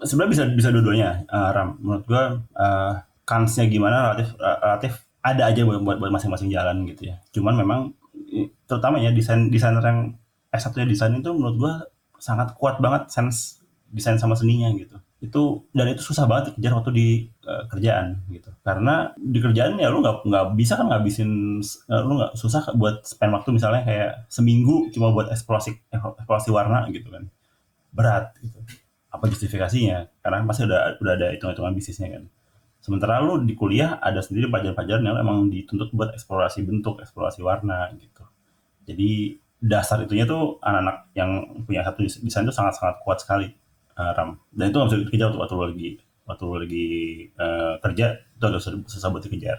[0.04, 1.80] sebenarnya bisa bisa dua-duanya, eh, Ram.
[1.80, 2.92] Menurut gue eh,
[3.24, 4.92] kansnya gimana relatif eh, relatif
[5.24, 7.16] ada aja buat buat buat masing-masing jalan gitu ya.
[7.32, 7.96] Cuman memang
[8.68, 10.12] terutama ya desain desainer yang
[10.56, 11.72] S1 nya desain itu menurut gue
[12.18, 13.60] sangat kuat banget sense
[13.92, 14.96] desain sama seninya gitu.
[15.22, 17.08] Itu dan itu susah banget dikejar waktu di
[17.46, 18.50] eh, kerjaan gitu.
[18.60, 23.06] Karena di kerjaan ya lu nggak nggak bisa kan ngabisin eh, lu nggak susah buat
[23.06, 27.30] spend waktu misalnya kayak seminggu cuma buat eksplorasi eksplorasi warna gitu kan
[27.96, 28.60] berat gitu.
[29.08, 30.12] Apa justifikasinya?
[30.20, 32.24] Karena pasti udah udah ada hitung-hitungan bisnisnya kan.
[32.84, 37.90] Sementara lu di kuliah ada sendiri pelajaran-pelajaran yang emang dituntut buat eksplorasi bentuk, eksplorasi warna
[37.98, 38.22] gitu.
[38.86, 41.30] Jadi dasar itunya tuh anak-anak yang
[41.66, 43.46] punya satu des- desain itu sangat-sangat kuat sekali
[43.98, 44.38] eh, Ram.
[44.52, 45.90] Dan itu nggak bisa dikejar waktu, lu lagi
[46.28, 46.86] waktu lu lagi
[47.34, 49.58] eh, kerja itu agak susah, buat dikejar.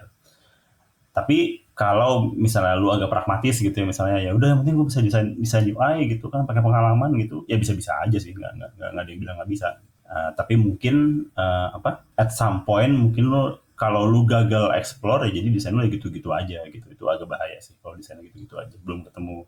[1.15, 5.01] Tapi kalau misalnya lu agak pragmatis gitu ya misalnya ya udah yang penting gue bisa
[5.01, 8.69] desain desain UI gitu kan pakai pengalaman gitu ya bisa bisa aja sih nggak nggak
[8.77, 9.69] nggak ada yang bilang nggak bisa
[10.07, 15.35] Uh, tapi mungkin uh, apa at some point mungkin lu kalau lu gagal explore ya
[15.35, 19.03] jadi desain lu gitu-gitu aja gitu itu agak bahaya sih kalau desain gitu-gitu aja belum
[19.03, 19.43] ketemu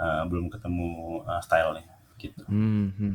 [0.00, 3.14] uh, belum ketemu uh, stylenya gitu Hmm, hmm.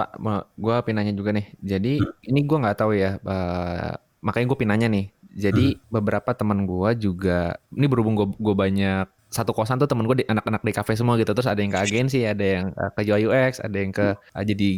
[0.00, 0.16] Pak,
[0.56, 1.52] gua pinanya juga nih.
[1.60, 3.92] Jadi ini gua nggak tahu ya, eh,
[4.24, 5.12] makanya gue pinanya nih.
[5.36, 10.24] Jadi beberapa teman gua juga, ini berhubung gue gue banyak satu kosan tuh temen gue
[10.24, 11.30] di anak-anak di kafe semua gitu.
[11.36, 14.44] Terus ada yang ke agensi, ada yang eh, ke UI UX, ada yang ke eh,
[14.48, 14.68] jadi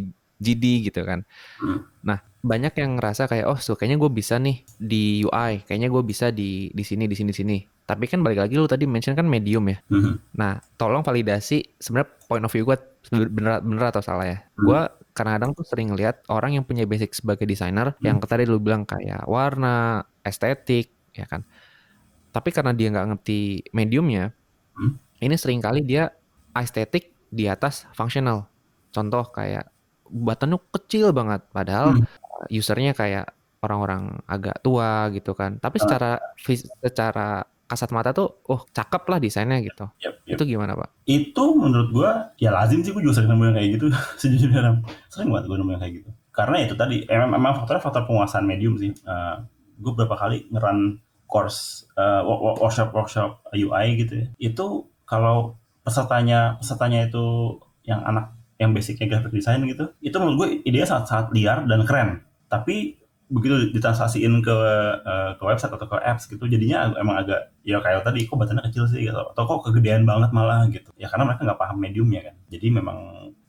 [0.43, 1.25] GD gitu kan.
[1.57, 1.87] Hmm.
[2.03, 6.03] Nah banyak yang ngerasa kayak oh so kayaknya gue bisa nih di UI, kayaknya gue
[6.03, 7.57] bisa di di sini di sini di sini.
[7.83, 9.79] Tapi kan balik lagi lu tadi mention kan medium ya.
[9.87, 10.35] Mhm.
[10.35, 12.75] Nah, tolong validasi sebenarnya point of view gue
[13.11, 14.37] bener bener atau salah ya.
[14.59, 14.63] Hmm.
[14.67, 14.81] Gue
[15.15, 19.23] kadang-kadang tuh sering lihat orang yang punya basic sebagai desainer yang tadi lu bilang kayak
[19.23, 21.47] warna, estetik, ya kan.
[22.33, 23.39] Tapi karena dia nggak ngerti
[23.71, 24.35] mediumnya,
[24.73, 24.97] Hmm.
[25.21, 26.09] ini sering kali dia
[26.57, 28.49] estetik di atas functional.
[28.89, 29.69] Contoh kayak
[30.09, 32.05] buttonnya kecil banget, padahal Hmm.
[32.49, 35.55] Usernya kayak orang-orang agak tua gitu kan.
[35.57, 35.81] Tapi Ah.
[35.81, 36.11] secara
[36.79, 37.27] secara
[37.63, 39.87] kasat mata tuh, oh cakep lah desainnya gitu.
[39.97, 40.35] Yap, yap.
[40.35, 40.89] Itu gimana pak?
[41.03, 43.85] itu menurut gua ya lazim sih gua juga sering nemu yang kayak gitu
[44.21, 44.61] sejujurnya
[45.07, 48.43] sering banget gua nemu yang kayak gitu karena itu tadi emang, emang faktornya faktor penguasaan
[48.43, 49.35] medium sih Eh,
[49.77, 54.65] gua berapa kali ngeran course wo- workshop workshop UI gitu ya itu
[55.03, 58.31] kalau pesertanya pesertanya itu yang anak
[58.63, 62.09] yang basicnya graphic design gitu itu menurut gue idenya sangat sangat liar dan keren.
[62.47, 64.57] Tapi begitu ditranslasiin ke
[65.03, 68.61] eh, ke website atau ke apps gitu jadinya emang agak ya kayak tadi kok buttonnya
[68.69, 70.93] kecil sih gitu atau kok kegedean banget malah gitu.
[70.95, 72.35] Ya karena mereka nggak paham mediumnya kan.
[72.53, 72.97] Jadi memang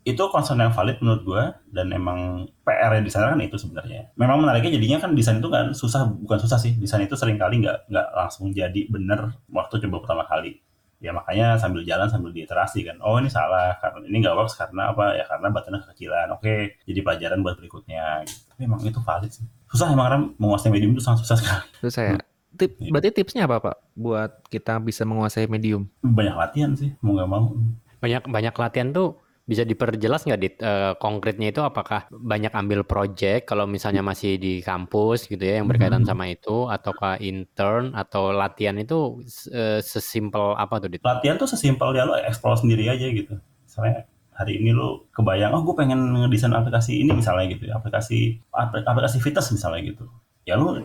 [0.05, 4.13] itu concern yang valid menurut gue dan emang PR yang desainer kan itu sebenarnya.
[4.21, 7.65] Memang menariknya jadinya kan desain itu kan susah bukan susah sih desain itu sering kali
[7.65, 10.64] nggak nggak langsung jadi bener waktu coba pertama kali
[11.05, 12.97] ya makanya sambil jalan sambil diiterasi kan.
[13.05, 15.13] Oh ini salah karena ini nggak works karena apa?
[15.13, 16.33] Ya karena buttonnya kekecilan.
[16.33, 18.25] Oke jadi pelajaran buat berikutnya.
[18.25, 18.41] Gitu.
[18.49, 19.45] tapi emang itu valid sih.
[19.69, 21.67] Susah emang Ram menguasai medium itu sangat susah sekali.
[21.85, 22.17] Terus saya
[22.57, 23.77] tip, berarti tipsnya apa pak?
[23.93, 25.85] Buat kita bisa menguasai medium?
[26.01, 27.53] banyak latihan sih mau nggak mau.
[28.01, 33.45] Banyak banyak latihan tuh bisa diperjelas nggak dit Eh, konkretnya itu apakah banyak ambil project
[33.45, 36.09] kalau misalnya masih di kampus gitu ya yang berkaitan Mhm.
[36.09, 39.21] sama itu ataukah intern atau latihan itu
[39.53, 41.01] eh, sesimpel apa tuh dit?
[41.05, 45.63] latihan tuh sesimpel ya lo explore sendiri aja gitu misalnya hari ini lo kebayang oh
[45.63, 50.09] gue pengen ngedesain aplikasi ini misalnya gitu ya, aplikasi apl- aplikasi Vitas misalnya gitu
[50.45, 50.81] ya lu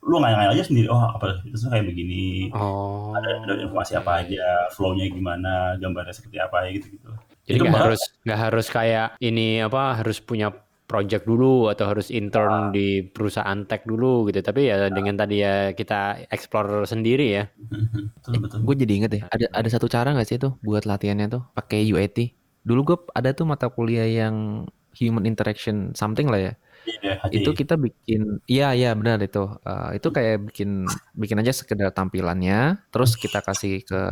[0.00, 3.10] lu, ngayal aja sendiri oh aplikasi Vitas tuh kayak begini Oh.
[3.16, 7.08] ada, ada informasi apa aja flow-nya gimana gambarnya seperti apa ya gitu gitu
[7.46, 10.50] Jadi Itu nggak harus nggak harus kayak ini apa harus punya
[10.86, 14.38] project dulu atau harus intern di perusahaan tech dulu gitu.
[14.42, 17.44] Tapi ya dengan tadi ya kita explore sendiri ya.
[17.58, 21.26] betul betul Gue jadi inget ya, ada ada satu cara nggak sih tuh buat latihannya
[21.30, 22.18] tuh pakai UAT.
[22.66, 26.52] Dulu gue ada tuh mata kuliah yang human interaction something lah ya.
[26.86, 27.32] Iya, HJ.
[27.42, 29.42] Itu kita bikin, iya iya benar itu.
[29.66, 30.86] Eh, itu kayak bikin
[31.18, 34.02] bikin aja sekedar tampilannya, terus kita kasih ke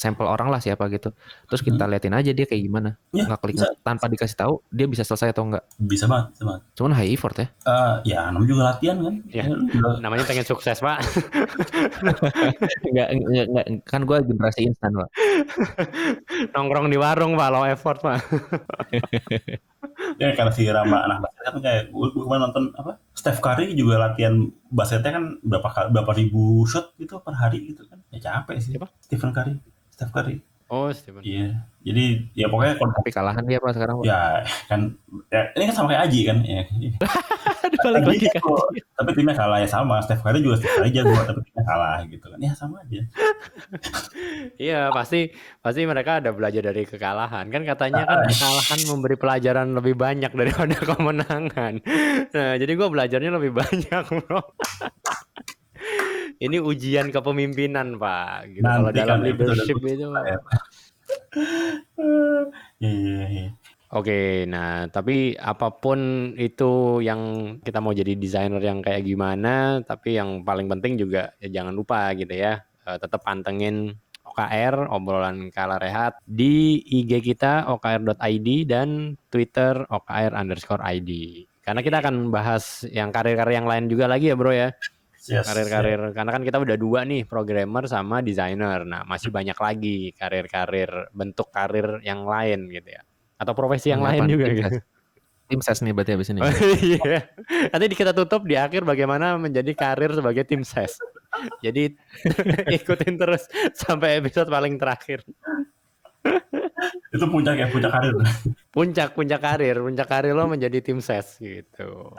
[0.00, 1.12] sampel orang lah siapa gitu.
[1.44, 2.96] Terus kita liatin aja dia kayak gimana.
[3.12, 3.68] Ya, Nggak klik bisa.
[3.80, 5.60] tanpa dikasih tahu dia bisa selesai atau enggak.
[5.76, 7.46] bisa banget bisa banget Cuman high effort ya.
[7.62, 9.44] Eh, ya namanya juga latihan kan Ya.
[9.44, 10.98] juga- Namanya pengen sukses pak.
[12.82, 15.08] Enggak, enggak, enggak, kan gue generasi instan pak.
[16.50, 18.18] Nongkrong di warung pak, low effort pak.
[20.16, 23.72] ya karena si Rama anak basket kan kayak gue, gue kemarin nonton apa Steph Curry
[23.74, 24.34] juga latihan
[24.66, 28.88] basketnya kan berapa berapa ribu shot gitu per hari gitu kan ya capek sih Siapa?
[28.98, 29.54] Stephen Curry
[30.00, 30.40] Steph Curry.
[30.70, 31.18] Oh Steven.
[31.20, 31.66] iya.
[31.82, 34.94] Jadi ya pokoknya kalau Tapi kalahan dia pak sekarang ya kan
[35.26, 36.36] ya, ini kan sama kayak Aji kan?
[36.46, 36.62] Ya.
[37.80, 38.42] Balik lagi Tapi, kan.
[38.94, 39.98] tapi timnya kalah ya sama.
[39.98, 42.38] Steph Curry juga Steph Curry jago tapi timnya kalah gitu kan.
[42.38, 43.02] Ya sama aja.
[44.60, 47.50] Iya pasti pasti mereka ada belajar dari kekalahan.
[47.50, 51.74] Kan katanya kan kekalahan memberi pelajaran lebih banyak daripada kemenangan.
[52.30, 54.40] Nah jadi gue belajarnya lebih banyak bro.
[56.40, 58.48] Ini ujian kepemimpinan pak.
[58.56, 58.64] Gitu.
[58.64, 60.06] Kalau Nanti dalam kan leadership itu.
[60.08, 60.38] lah ya.
[62.80, 63.48] Iya iya iya.
[63.90, 70.14] Oke, nah tapi apa pun itu yang kita mau jadi desainer yang kayak gimana, tapi
[70.14, 75.82] yang paling penting juga ya jangan lupa gitu ya, eh, tetap pantengin OKR obrolan kala
[75.82, 81.10] rehat di IG kita okr.id dan Twitter okr underscore id.
[81.66, 84.70] Karena kita akan bahas yang karir-karir yang lain juga lagi ya bro ya,
[85.30, 86.00] Yes, karir-karir.
[86.10, 88.82] Karena kan kita udah dua nih, programmer sama desainer.
[88.82, 93.02] Nah masih banyak lagi karir-karir bentuk karir yang lain gitu ya,
[93.38, 94.68] atau profesi yang Ini lain juga Tim gitu.
[94.68, 94.82] ses.
[95.50, 96.40] Tim ses nih berarti abis ini.
[96.46, 97.26] Oh, iya.
[97.74, 100.94] Nanti kita tutup di akhir bagaimana menjadi karir sebagai tim ses.
[101.58, 101.90] Jadi
[102.78, 105.26] ikutin terus sampai episode paling terakhir.
[107.10, 108.14] Itu puncak ya puncak karir.
[108.70, 112.14] Puncak puncak karir, puncak karir lo menjadi tim ses gitu.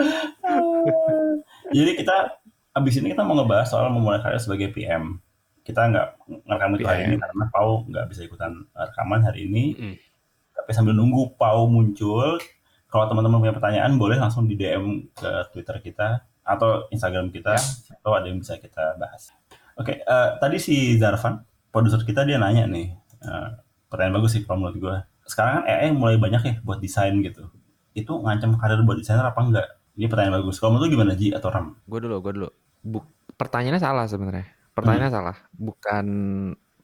[1.71, 2.35] Jadi kita
[2.71, 5.19] abis ini kita mau ngebahas soal memulai karir sebagai PM.
[5.61, 6.07] Kita nggak
[6.47, 9.63] ngerekam itu hari ini karena Pau nggak bisa ikutan rekaman hari ini.
[9.77, 9.95] Mm.
[10.55, 12.39] Tapi sambil nunggu Pau muncul,
[12.91, 17.55] kalau teman-teman punya pertanyaan boleh langsung di DM ke Twitter kita atau Instagram kita
[18.01, 19.31] atau ada yang bisa kita bahas.
[19.79, 21.39] Oke, eh, tadi si Zarvan,
[21.71, 22.91] produser kita dia nanya nih,
[23.23, 23.47] eh,
[23.87, 24.95] pertanyaan bagus sih kalau menurut gue.
[25.23, 27.47] Sekarang kan AI mulai banyak ya buat desain gitu.
[27.95, 29.67] Itu ngancam karir buat desainer apa enggak?
[29.95, 30.57] Ini pertanyaan bagus.
[30.57, 31.75] Kalau menurut lu gimana Ji atau Ram?
[31.85, 32.49] Gue dulu, gue dulu.
[32.81, 34.47] Buk, pertanyaannya salah sebenarnya.
[34.71, 35.35] Pertanyaannya salah.
[35.55, 36.05] Bukan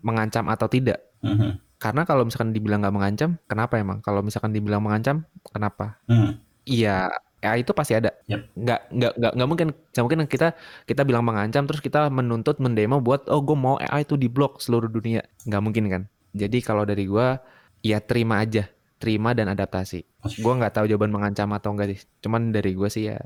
[0.03, 0.99] mengancam atau tidak.
[1.23, 1.63] Mhm.
[1.77, 4.01] Karena kalau misalkan dibilang nggak mengancam, kenapa emang?
[4.01, 6.01] Kalau misalkan dibilang mengancam, kenapa?
[6.09, 6.41] Hmm.
[6.65, 7.13] Iya,
[7.45, 8.17] AI itu pasti ada.
[8.25, 8.49] Yap.
[8.57, 10.47] Nggak, nggak, nggak, nggak mungkin, nggak mungkin kita
[10.89, 14.89] kita bilang mengancam terus kita menuntut mendemo buat oh gue mau AI itu diblok seluruh
[14.89, 15.21] dunia.
[15.45, 16.03] Nggak mungkin kan?
[16.33, 17.37] Jadi kalau dari gua
[17.85, 18.65] ya terima aja,
[18.97, 20.01] terima dan adaptasi.
[20.41, 21.99] Gua nggak tahu jawaban mengancam atau enggak sih.
[22.21, 23.17] Cuman dari gua sih ya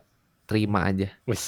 [0.46, 1.08] terima aja.
[1.26, 1.44] Wis,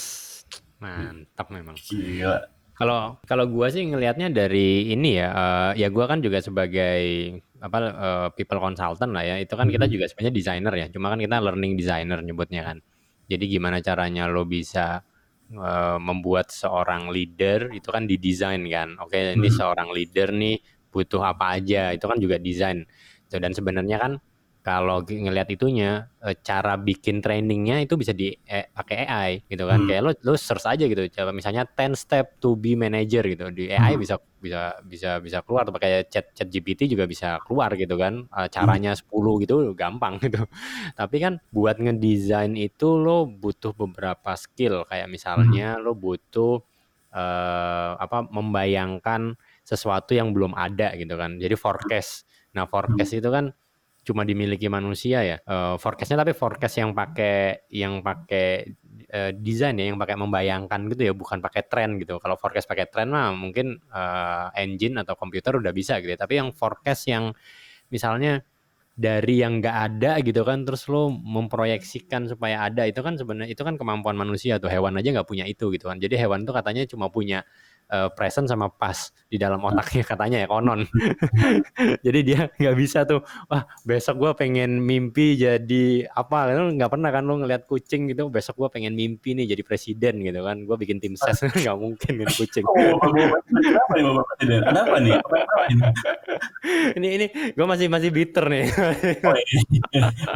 [0.80, 1.76] mantap memang.
[1.76, 2.40] Gila.
[2.74, 6.98] Kalau kalau gua sih ngelihatnya dari ini ya, eh, ya gua kan juga sebagai
[7.62, 9.36] apa eh, people consultant lah ya.
[9.40, 9.92] Itu kan kita Mhm.
[9.94, 10.88] juga sebenarnya designer ya.
[10.90, 12.78] Cuma kan kita learning designer nyebutnya kan.
[13.30, 15.06] Jadi gimana caranya lo bisa
[15.54, 18.98] eh, membuat seorang leader itu kan didesain kan.
[19.06, 19.54] Oke, ini Mhm.
[19.54, 20.58] seorang leader nih
[20.90, 21.94] butuh apa aja.
[21.94, 22.90] Itu kan juga desain.
[23.34, 24.13] So, Dan sebenarnya kan
[24.63, 29.84] kalau ngelihat itunya eh, cara bikin trainingnya itu bisa di eh, pakai AI gitu kan.
[29.84, 29.88] Hmm.
[29.89, 31.04] kayak lo lo search aja gitu.
[31.12, 33.52] Coba misalnya 10 step to be manager gitu.
[33.52, 34.04] Di AI Hmm.
[34.06, 35.67] bisa bisa bisa bisa keluar.
[35.67, 38.24] Atau pakai chat chat GPT juga bisa keluar gitu kan.
[38.32, 40.39] Eh, caranya 10 gitu gampang gitu.
[41.00, 44.88] Tapi kan buat ngedesain itu lo butuh beberapa skill.
[44.88, 46.63] Kayak misalnya lo butuh
[47.13, 49.36] eh, apa membayangkan
[49.67, 51.36] sesuatu yang belum ada gitu kan.
[51.39, 53.54] Jadi forecast nah forecast itu kan
[54.04, 55.38] cuma dimiliki manusia ya.
[55.39, 58.76] Eh, forecastnya tapi forecast yang pakai yang pakai
[59.10, 62.20] eh, desain ya, yang pakai membayangkan gitu ya, bukan pakai tren gitu.
[62.20, 66.20] Kalau forecast pakai tren mah mungkin eh, engine atau komputer udah bisa gitu ya.
[66.20, 67.32] Tapi yang forecast yang
[67.88, 68.44] misalnya
[68.94, 73.63] dari yang nggak ada gitu kan, terus lo memproyeksikan supaya ada itu kan sebenarnya itu
[73.66, 75.98] kan kemampuan manusia tuh hewan aja nggak punya itu gitu kan.
[75.98, 77.42] Jadi hewan tuh katanya cuma punya
[77.89, 80.86] eh, present sama pas di dalam otaknya katanya ya konon.
[82.06, 87.10] Jadi dia nggak bisa tuh wah besok gua pengen mimpi jadi apa lu nggak pernah
[87.10, 90.76] kan lu ngeliat kucing gitu besok gua pengen mimpi nih jadi presiden gitu kan gua
[90.80, 94.62] bikin tim ses nggak mungkin kan kucing Oh, bapak kenapa nih bapak presiden?
[94.63, 95.13] Ada apa nih?
[95.19, 95.84] Apa, apa ini?
[96.98, 97.26] ini ini
[97.58, 98.65] gua masih masih bitter nih
[99.24, 99.36] Oh,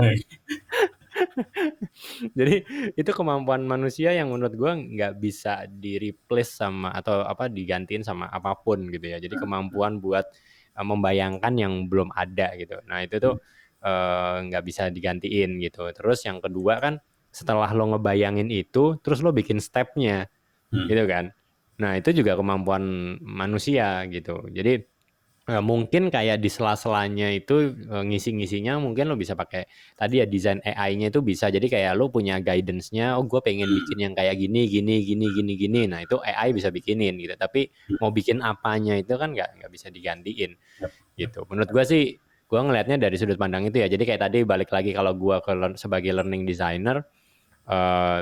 [0.10, 0.88] iya.
[2.38, 2.56] Jadi
[2.94, 8.30] itu kemampuan manusia yang menurut gua nggak bisa di replace sama atau apa digantiin sama
[8.30, 9.18] apa pun gitu ya.
[9.22, 10.26] Jadi kemampuan buat
[10.78, 12.78] eh, membayangkan yang belum ada gitu.
[12.88, 13.36] Nah itu tuh
[13.84, 15.90] eh, nggak bisa digantiin gitu.
[15.94, 16.94] Terus yang kedua kan
[17.34, 20.26] setelah lo ngebayangin itu terus lo bikin stepnya
[20.68, 20.84] Hmm.
[20.92, 21.32] gitu kan.
[21.80, 22.84] Nah itu juga kemampuan
[23.24, 24.44] manusia gitu.
[24.52, 24.84] Jadi
[25.48, 30.60] eh, mungkin kayak di sela-selanya itu eh, ngisi-ngisinya mungkin lo bisa pakai tadi ya desain
[30.62, 31.48] AI-nya itu bisa.
[31.48, 35.54] Jadi kayak lo punya guidance-nya oh gue pengen bikin yang kayak gini gini gini gini
[35.56, 35.82] gini.
[35.88, 37.34] Nah itu AI bisa bikinin gitu.
[37.40, 37.72] Tapi
[38.04, 40.54] mau bikin apanya itu kan nggak nggak bisa digantiin
[41.18, 41.40] gitu.
[41.50, 42.04] menurut gue sih
[42.48, 43.88] gue ngelihatnya dari sudut pandang itu ya.
[43.88, 47.08] Jadi kayak tadi balik lagi kalau gue ke sebagai learning designer
[47.68, 48.22] eh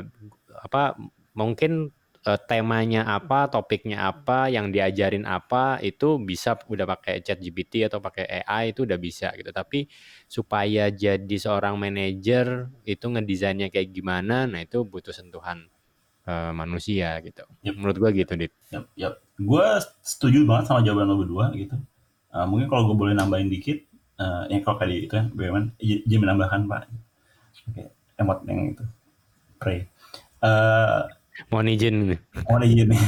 [0.65, 0.97] apa
[1.37, 1.91] mungkin
[2.25, 8.01] eh, temanya apa, topiknya apa, yang diajarin apa itu bisa udah pakai chat GPT atau
[8.01, 9.49] pakai AI itu udah bisa gitu.
[9.53, 9.87] Tapi
[10.25, 15.69] supaya jadi seorang manajer itu ngedesainnya kayak gimana, nah itu butuh sentuhan
[16.27, 17.45] eh, manusia gitu.
[17.63, 17.73] Yep.
[17.77, 18.53] Menurut gua gitu, Dit.
[18.73, 19.13] Yap, yap.
[19.35, 19.67] Gue
[19.99, 21.75] setuju banget sama jawaban lo berdua gitu.
[22.35, 23.83] Uh, mungkin kalau gue boleh nambahin dikit,
[24.19, 26.83] uh, yang kalau tadi itu kan BUMN, J- J menambahkan Pak.
[27.71, 27.83] Oke,
[28.19, 28.83] emot yang itu.
[29.55, 29.87] Pray.
[30.43, 31.07] Uh,
[31.51, 31.95] Mohon izin,
[32.47, 33.01] mohon izin nih.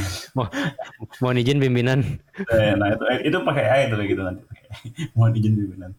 [1.20, 2.00] mohon izin pimpinan.
[2.36, 4.42] Eh, nah itu itu pakai AI itu gitu nanti.
[5.16, 5.90] mohon izin pimpinan.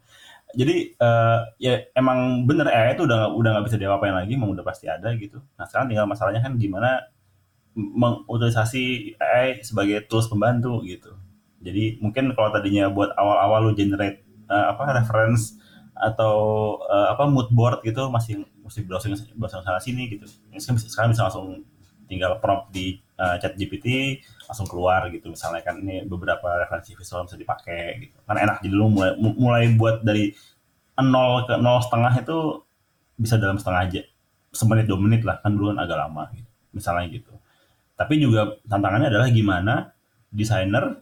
[0.53, 4.61] Jadi eh, ya emang bener AI itu udah udah nggak bisa diapa-apain lagi, emang udah
[4.61, 5.41] pasti ada gitu.
[5.57, 7.09] Nah sekarang tinggal masalahnya kan gimana
[7.73, 11.17] mengutilisasi AI sebagai tools pembantu gitu.
[11.65, 15.57] Jadi mungkin kalau tadinya buat awal-awal lu generate eh, apa reference
[15.97, 16.35] atau
[16.85, 20.29] eh, apa mood board gitu masih mesti browsing browsing sana sini gitu.
[20.53, 21.65] Bisa, sekarang bisa langsung
[22.09, 24.19] tinggal prompt di eh, chat GPT
[24.49, 25.29] langsung keluar gitu.
[25.31, 28.17] Misalnya kan ini beberapa referensi visual bisa dipakai gitu.
[28.25, 30.33] Kan enak jadi lu mulai mu- mulai buat dari
[30.99, 32.37] nol ke nol setengah itu
[33.19, 34.01] bisa dalam setengah aja.
[34.49, 37.33] Semenit dua menit lah kan dulu kan agak lama gitu misalnya gitu.
[37.97, 39.93] Tapi juga tantangannya adalah gimana
[40.33, 40.97] desainer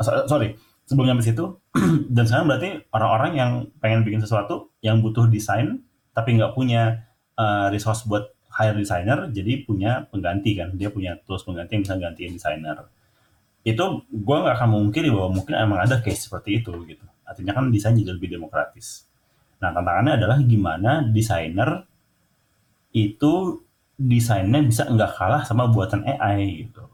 [0.00, 1.56] so- sorry sebelum nyampe situ
[2.14, 5.80] dan sekarang berarti orang-orang yang pengen bikin sesuatu yang butuh desain
[6.12, 7.06] tapi nggak punya
[7.38, 10.74] eh, resource buat hire designer jadi punya pengganti kan.
[10.78, 12.78] Dia punya tools pengganti yang bisa gantiin desainer
[13.64, 17.04] itu gue nggak akan memungkiri bahwa mungkin emang ada case seperti itu gitu.
[17.24, 19.08] Artinya kan desain jadi lebih demokratis.
[19.64, 21.88] Nah tantangannya adalah gimana desainer
[22.92, 23.64] itu
[23.96, 26.84] desainnya bisa nggak kalah sama buatan AI gitu.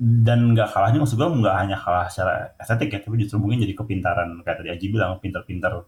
[0.00, 3.76] Dan nggak kalahnya maksud gue nggak hanya kalah secara estetik ya tapi justru mungkin jadi
[3.76, 4.40] kepintaran.
[4.40, 5.84] Kayak tadi Aji bilang pinter-pinter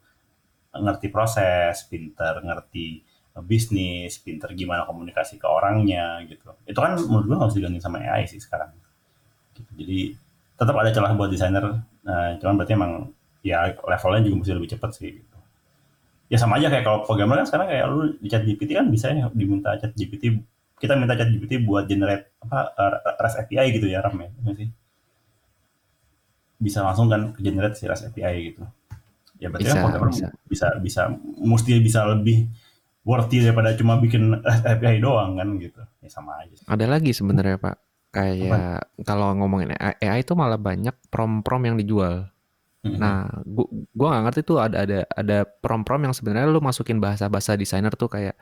[0.76, 3.00] ngerti proses pinter ngerti
[3.44, 6.54] bisnis, pinter gimana komunikasi ke orangnya gitu.
[6.64, 8.72] Itu kan menurut gue bisa diganti sama AI sih sekarang.
[9.54, 9.70] Gitu.
[9.84, 9.98] Jadi
[10.58, 11.64] tetap ada celah buat desainer,
[12.02, 13.14] nah, cuman berarti emang
[13.46, 15.10] ya levelnya juga mesti lebih cepat sih.
[15.22, 15.36] Gitu.
[16.28, 19.08] Ya sama aja kayak kalau programmer kan sekarang kayak lu di chat GPT kan bisa
[19.14, 20.36] ya diminta chat GPT
[20.78, 22.70] kita minta chat GPT buat generate apa
[23.18, 24.68] REST API gitu ya Ram ya, iya sih?
[26.58, 28.62] Bisa langsung kan generate si REST API gitu.
[29.38, 30.28] Ya berarti Bisa, kan programmer bisa.
[30.50, 31.02] bisa bisa
[31.38, 32.50] mesti bisa lebih
[33.08, 35.80] worthy daripada cuma bikin API doang kan gitu.
[36.04, 36.52] Ya sama aja.
[36.68, 37.76] Ada lagi sebenarnya Pak.
[38.12, 42.28] Kayak kalau ngomongin AI, AI itu malah banyak prom-prom yang dijual.
[42.84, 47.52] Nah, gua gua nggak ngerti tuh ada ada ada prom-prom yang sebenarnya lu masukin bahasa-bahasa
[47.56, 48.36] desainer tuh kayak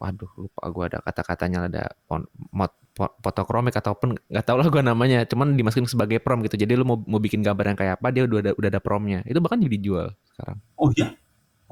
[0.00, 2.72] waduh lupa gua ada kata-katanya ada pon- mod
[3.24, 6.56] fotokromik ataupun nggak tahu lah gua namanya, cuman dimasukin sebagai prom gitu.
[6.60, 9.20] Jadi lu mau mau bikin gambar yang kayak apa dia udah ada udah ada promnya.
[9.28, 10.60] Itu bahkan jadi dijual sekarang.
[10.76, 11.12] Oh iya?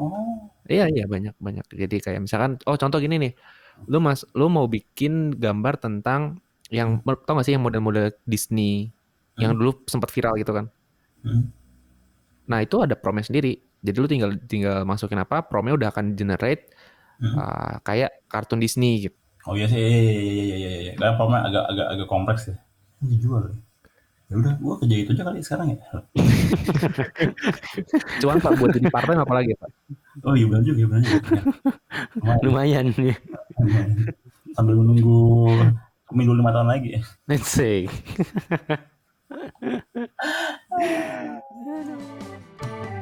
[0.00, 0.48] Oh.
[0.64, 1.66] Iya iya banyak banyak.
[1.76, 3.32] Jadi kayak misalkan oh contoh gini nih.
[3.84, 6.40] Lu Mas lu mau bikin gambar tentang
[6.72, 8.94] yang tau gak sih yang model-model Disney
[9.36, 10.68] yang dulu sempat viral gitu kan.
[11.24, 11.50] Hmm.
[12.46, 13.58] Nah, itu ada promnya sendiri.
[13.80, 16.72] Jadi lu tinggal tinggal masukin apa, promnya udah akan generate
[17.20, 17.36] Hmm.
[17.36, 19.16] uh, kayak kartun Disney gitu.
[19.44, 20.92] Oh iya sih, iya iya iya iya iya iya.
[20.96, 22.56] Karena problemnya agak agak agak kompleks ya.
[23.04, 23.52] Dijual.
[23.52, 23.56] ya.
[24.30, 25.78] Ya udah, gua kerja itu aja kali sekarang ya.
[28.22, 29.66] Cuman Pak buat jadi part time apalagi Pak?
[30.22, 31.18] Oh iya benar juga, benar juga.
[31.18, 31.42] Ya.
[32.46, 32.94] Lumayan.
[32.94, 33.18] Lumayan.
[34.54, 35.50] Sambil menunggu
[36.06, 37.02] pemilu lima tahun lagi ya.
[37.26, 37.90] Let's say.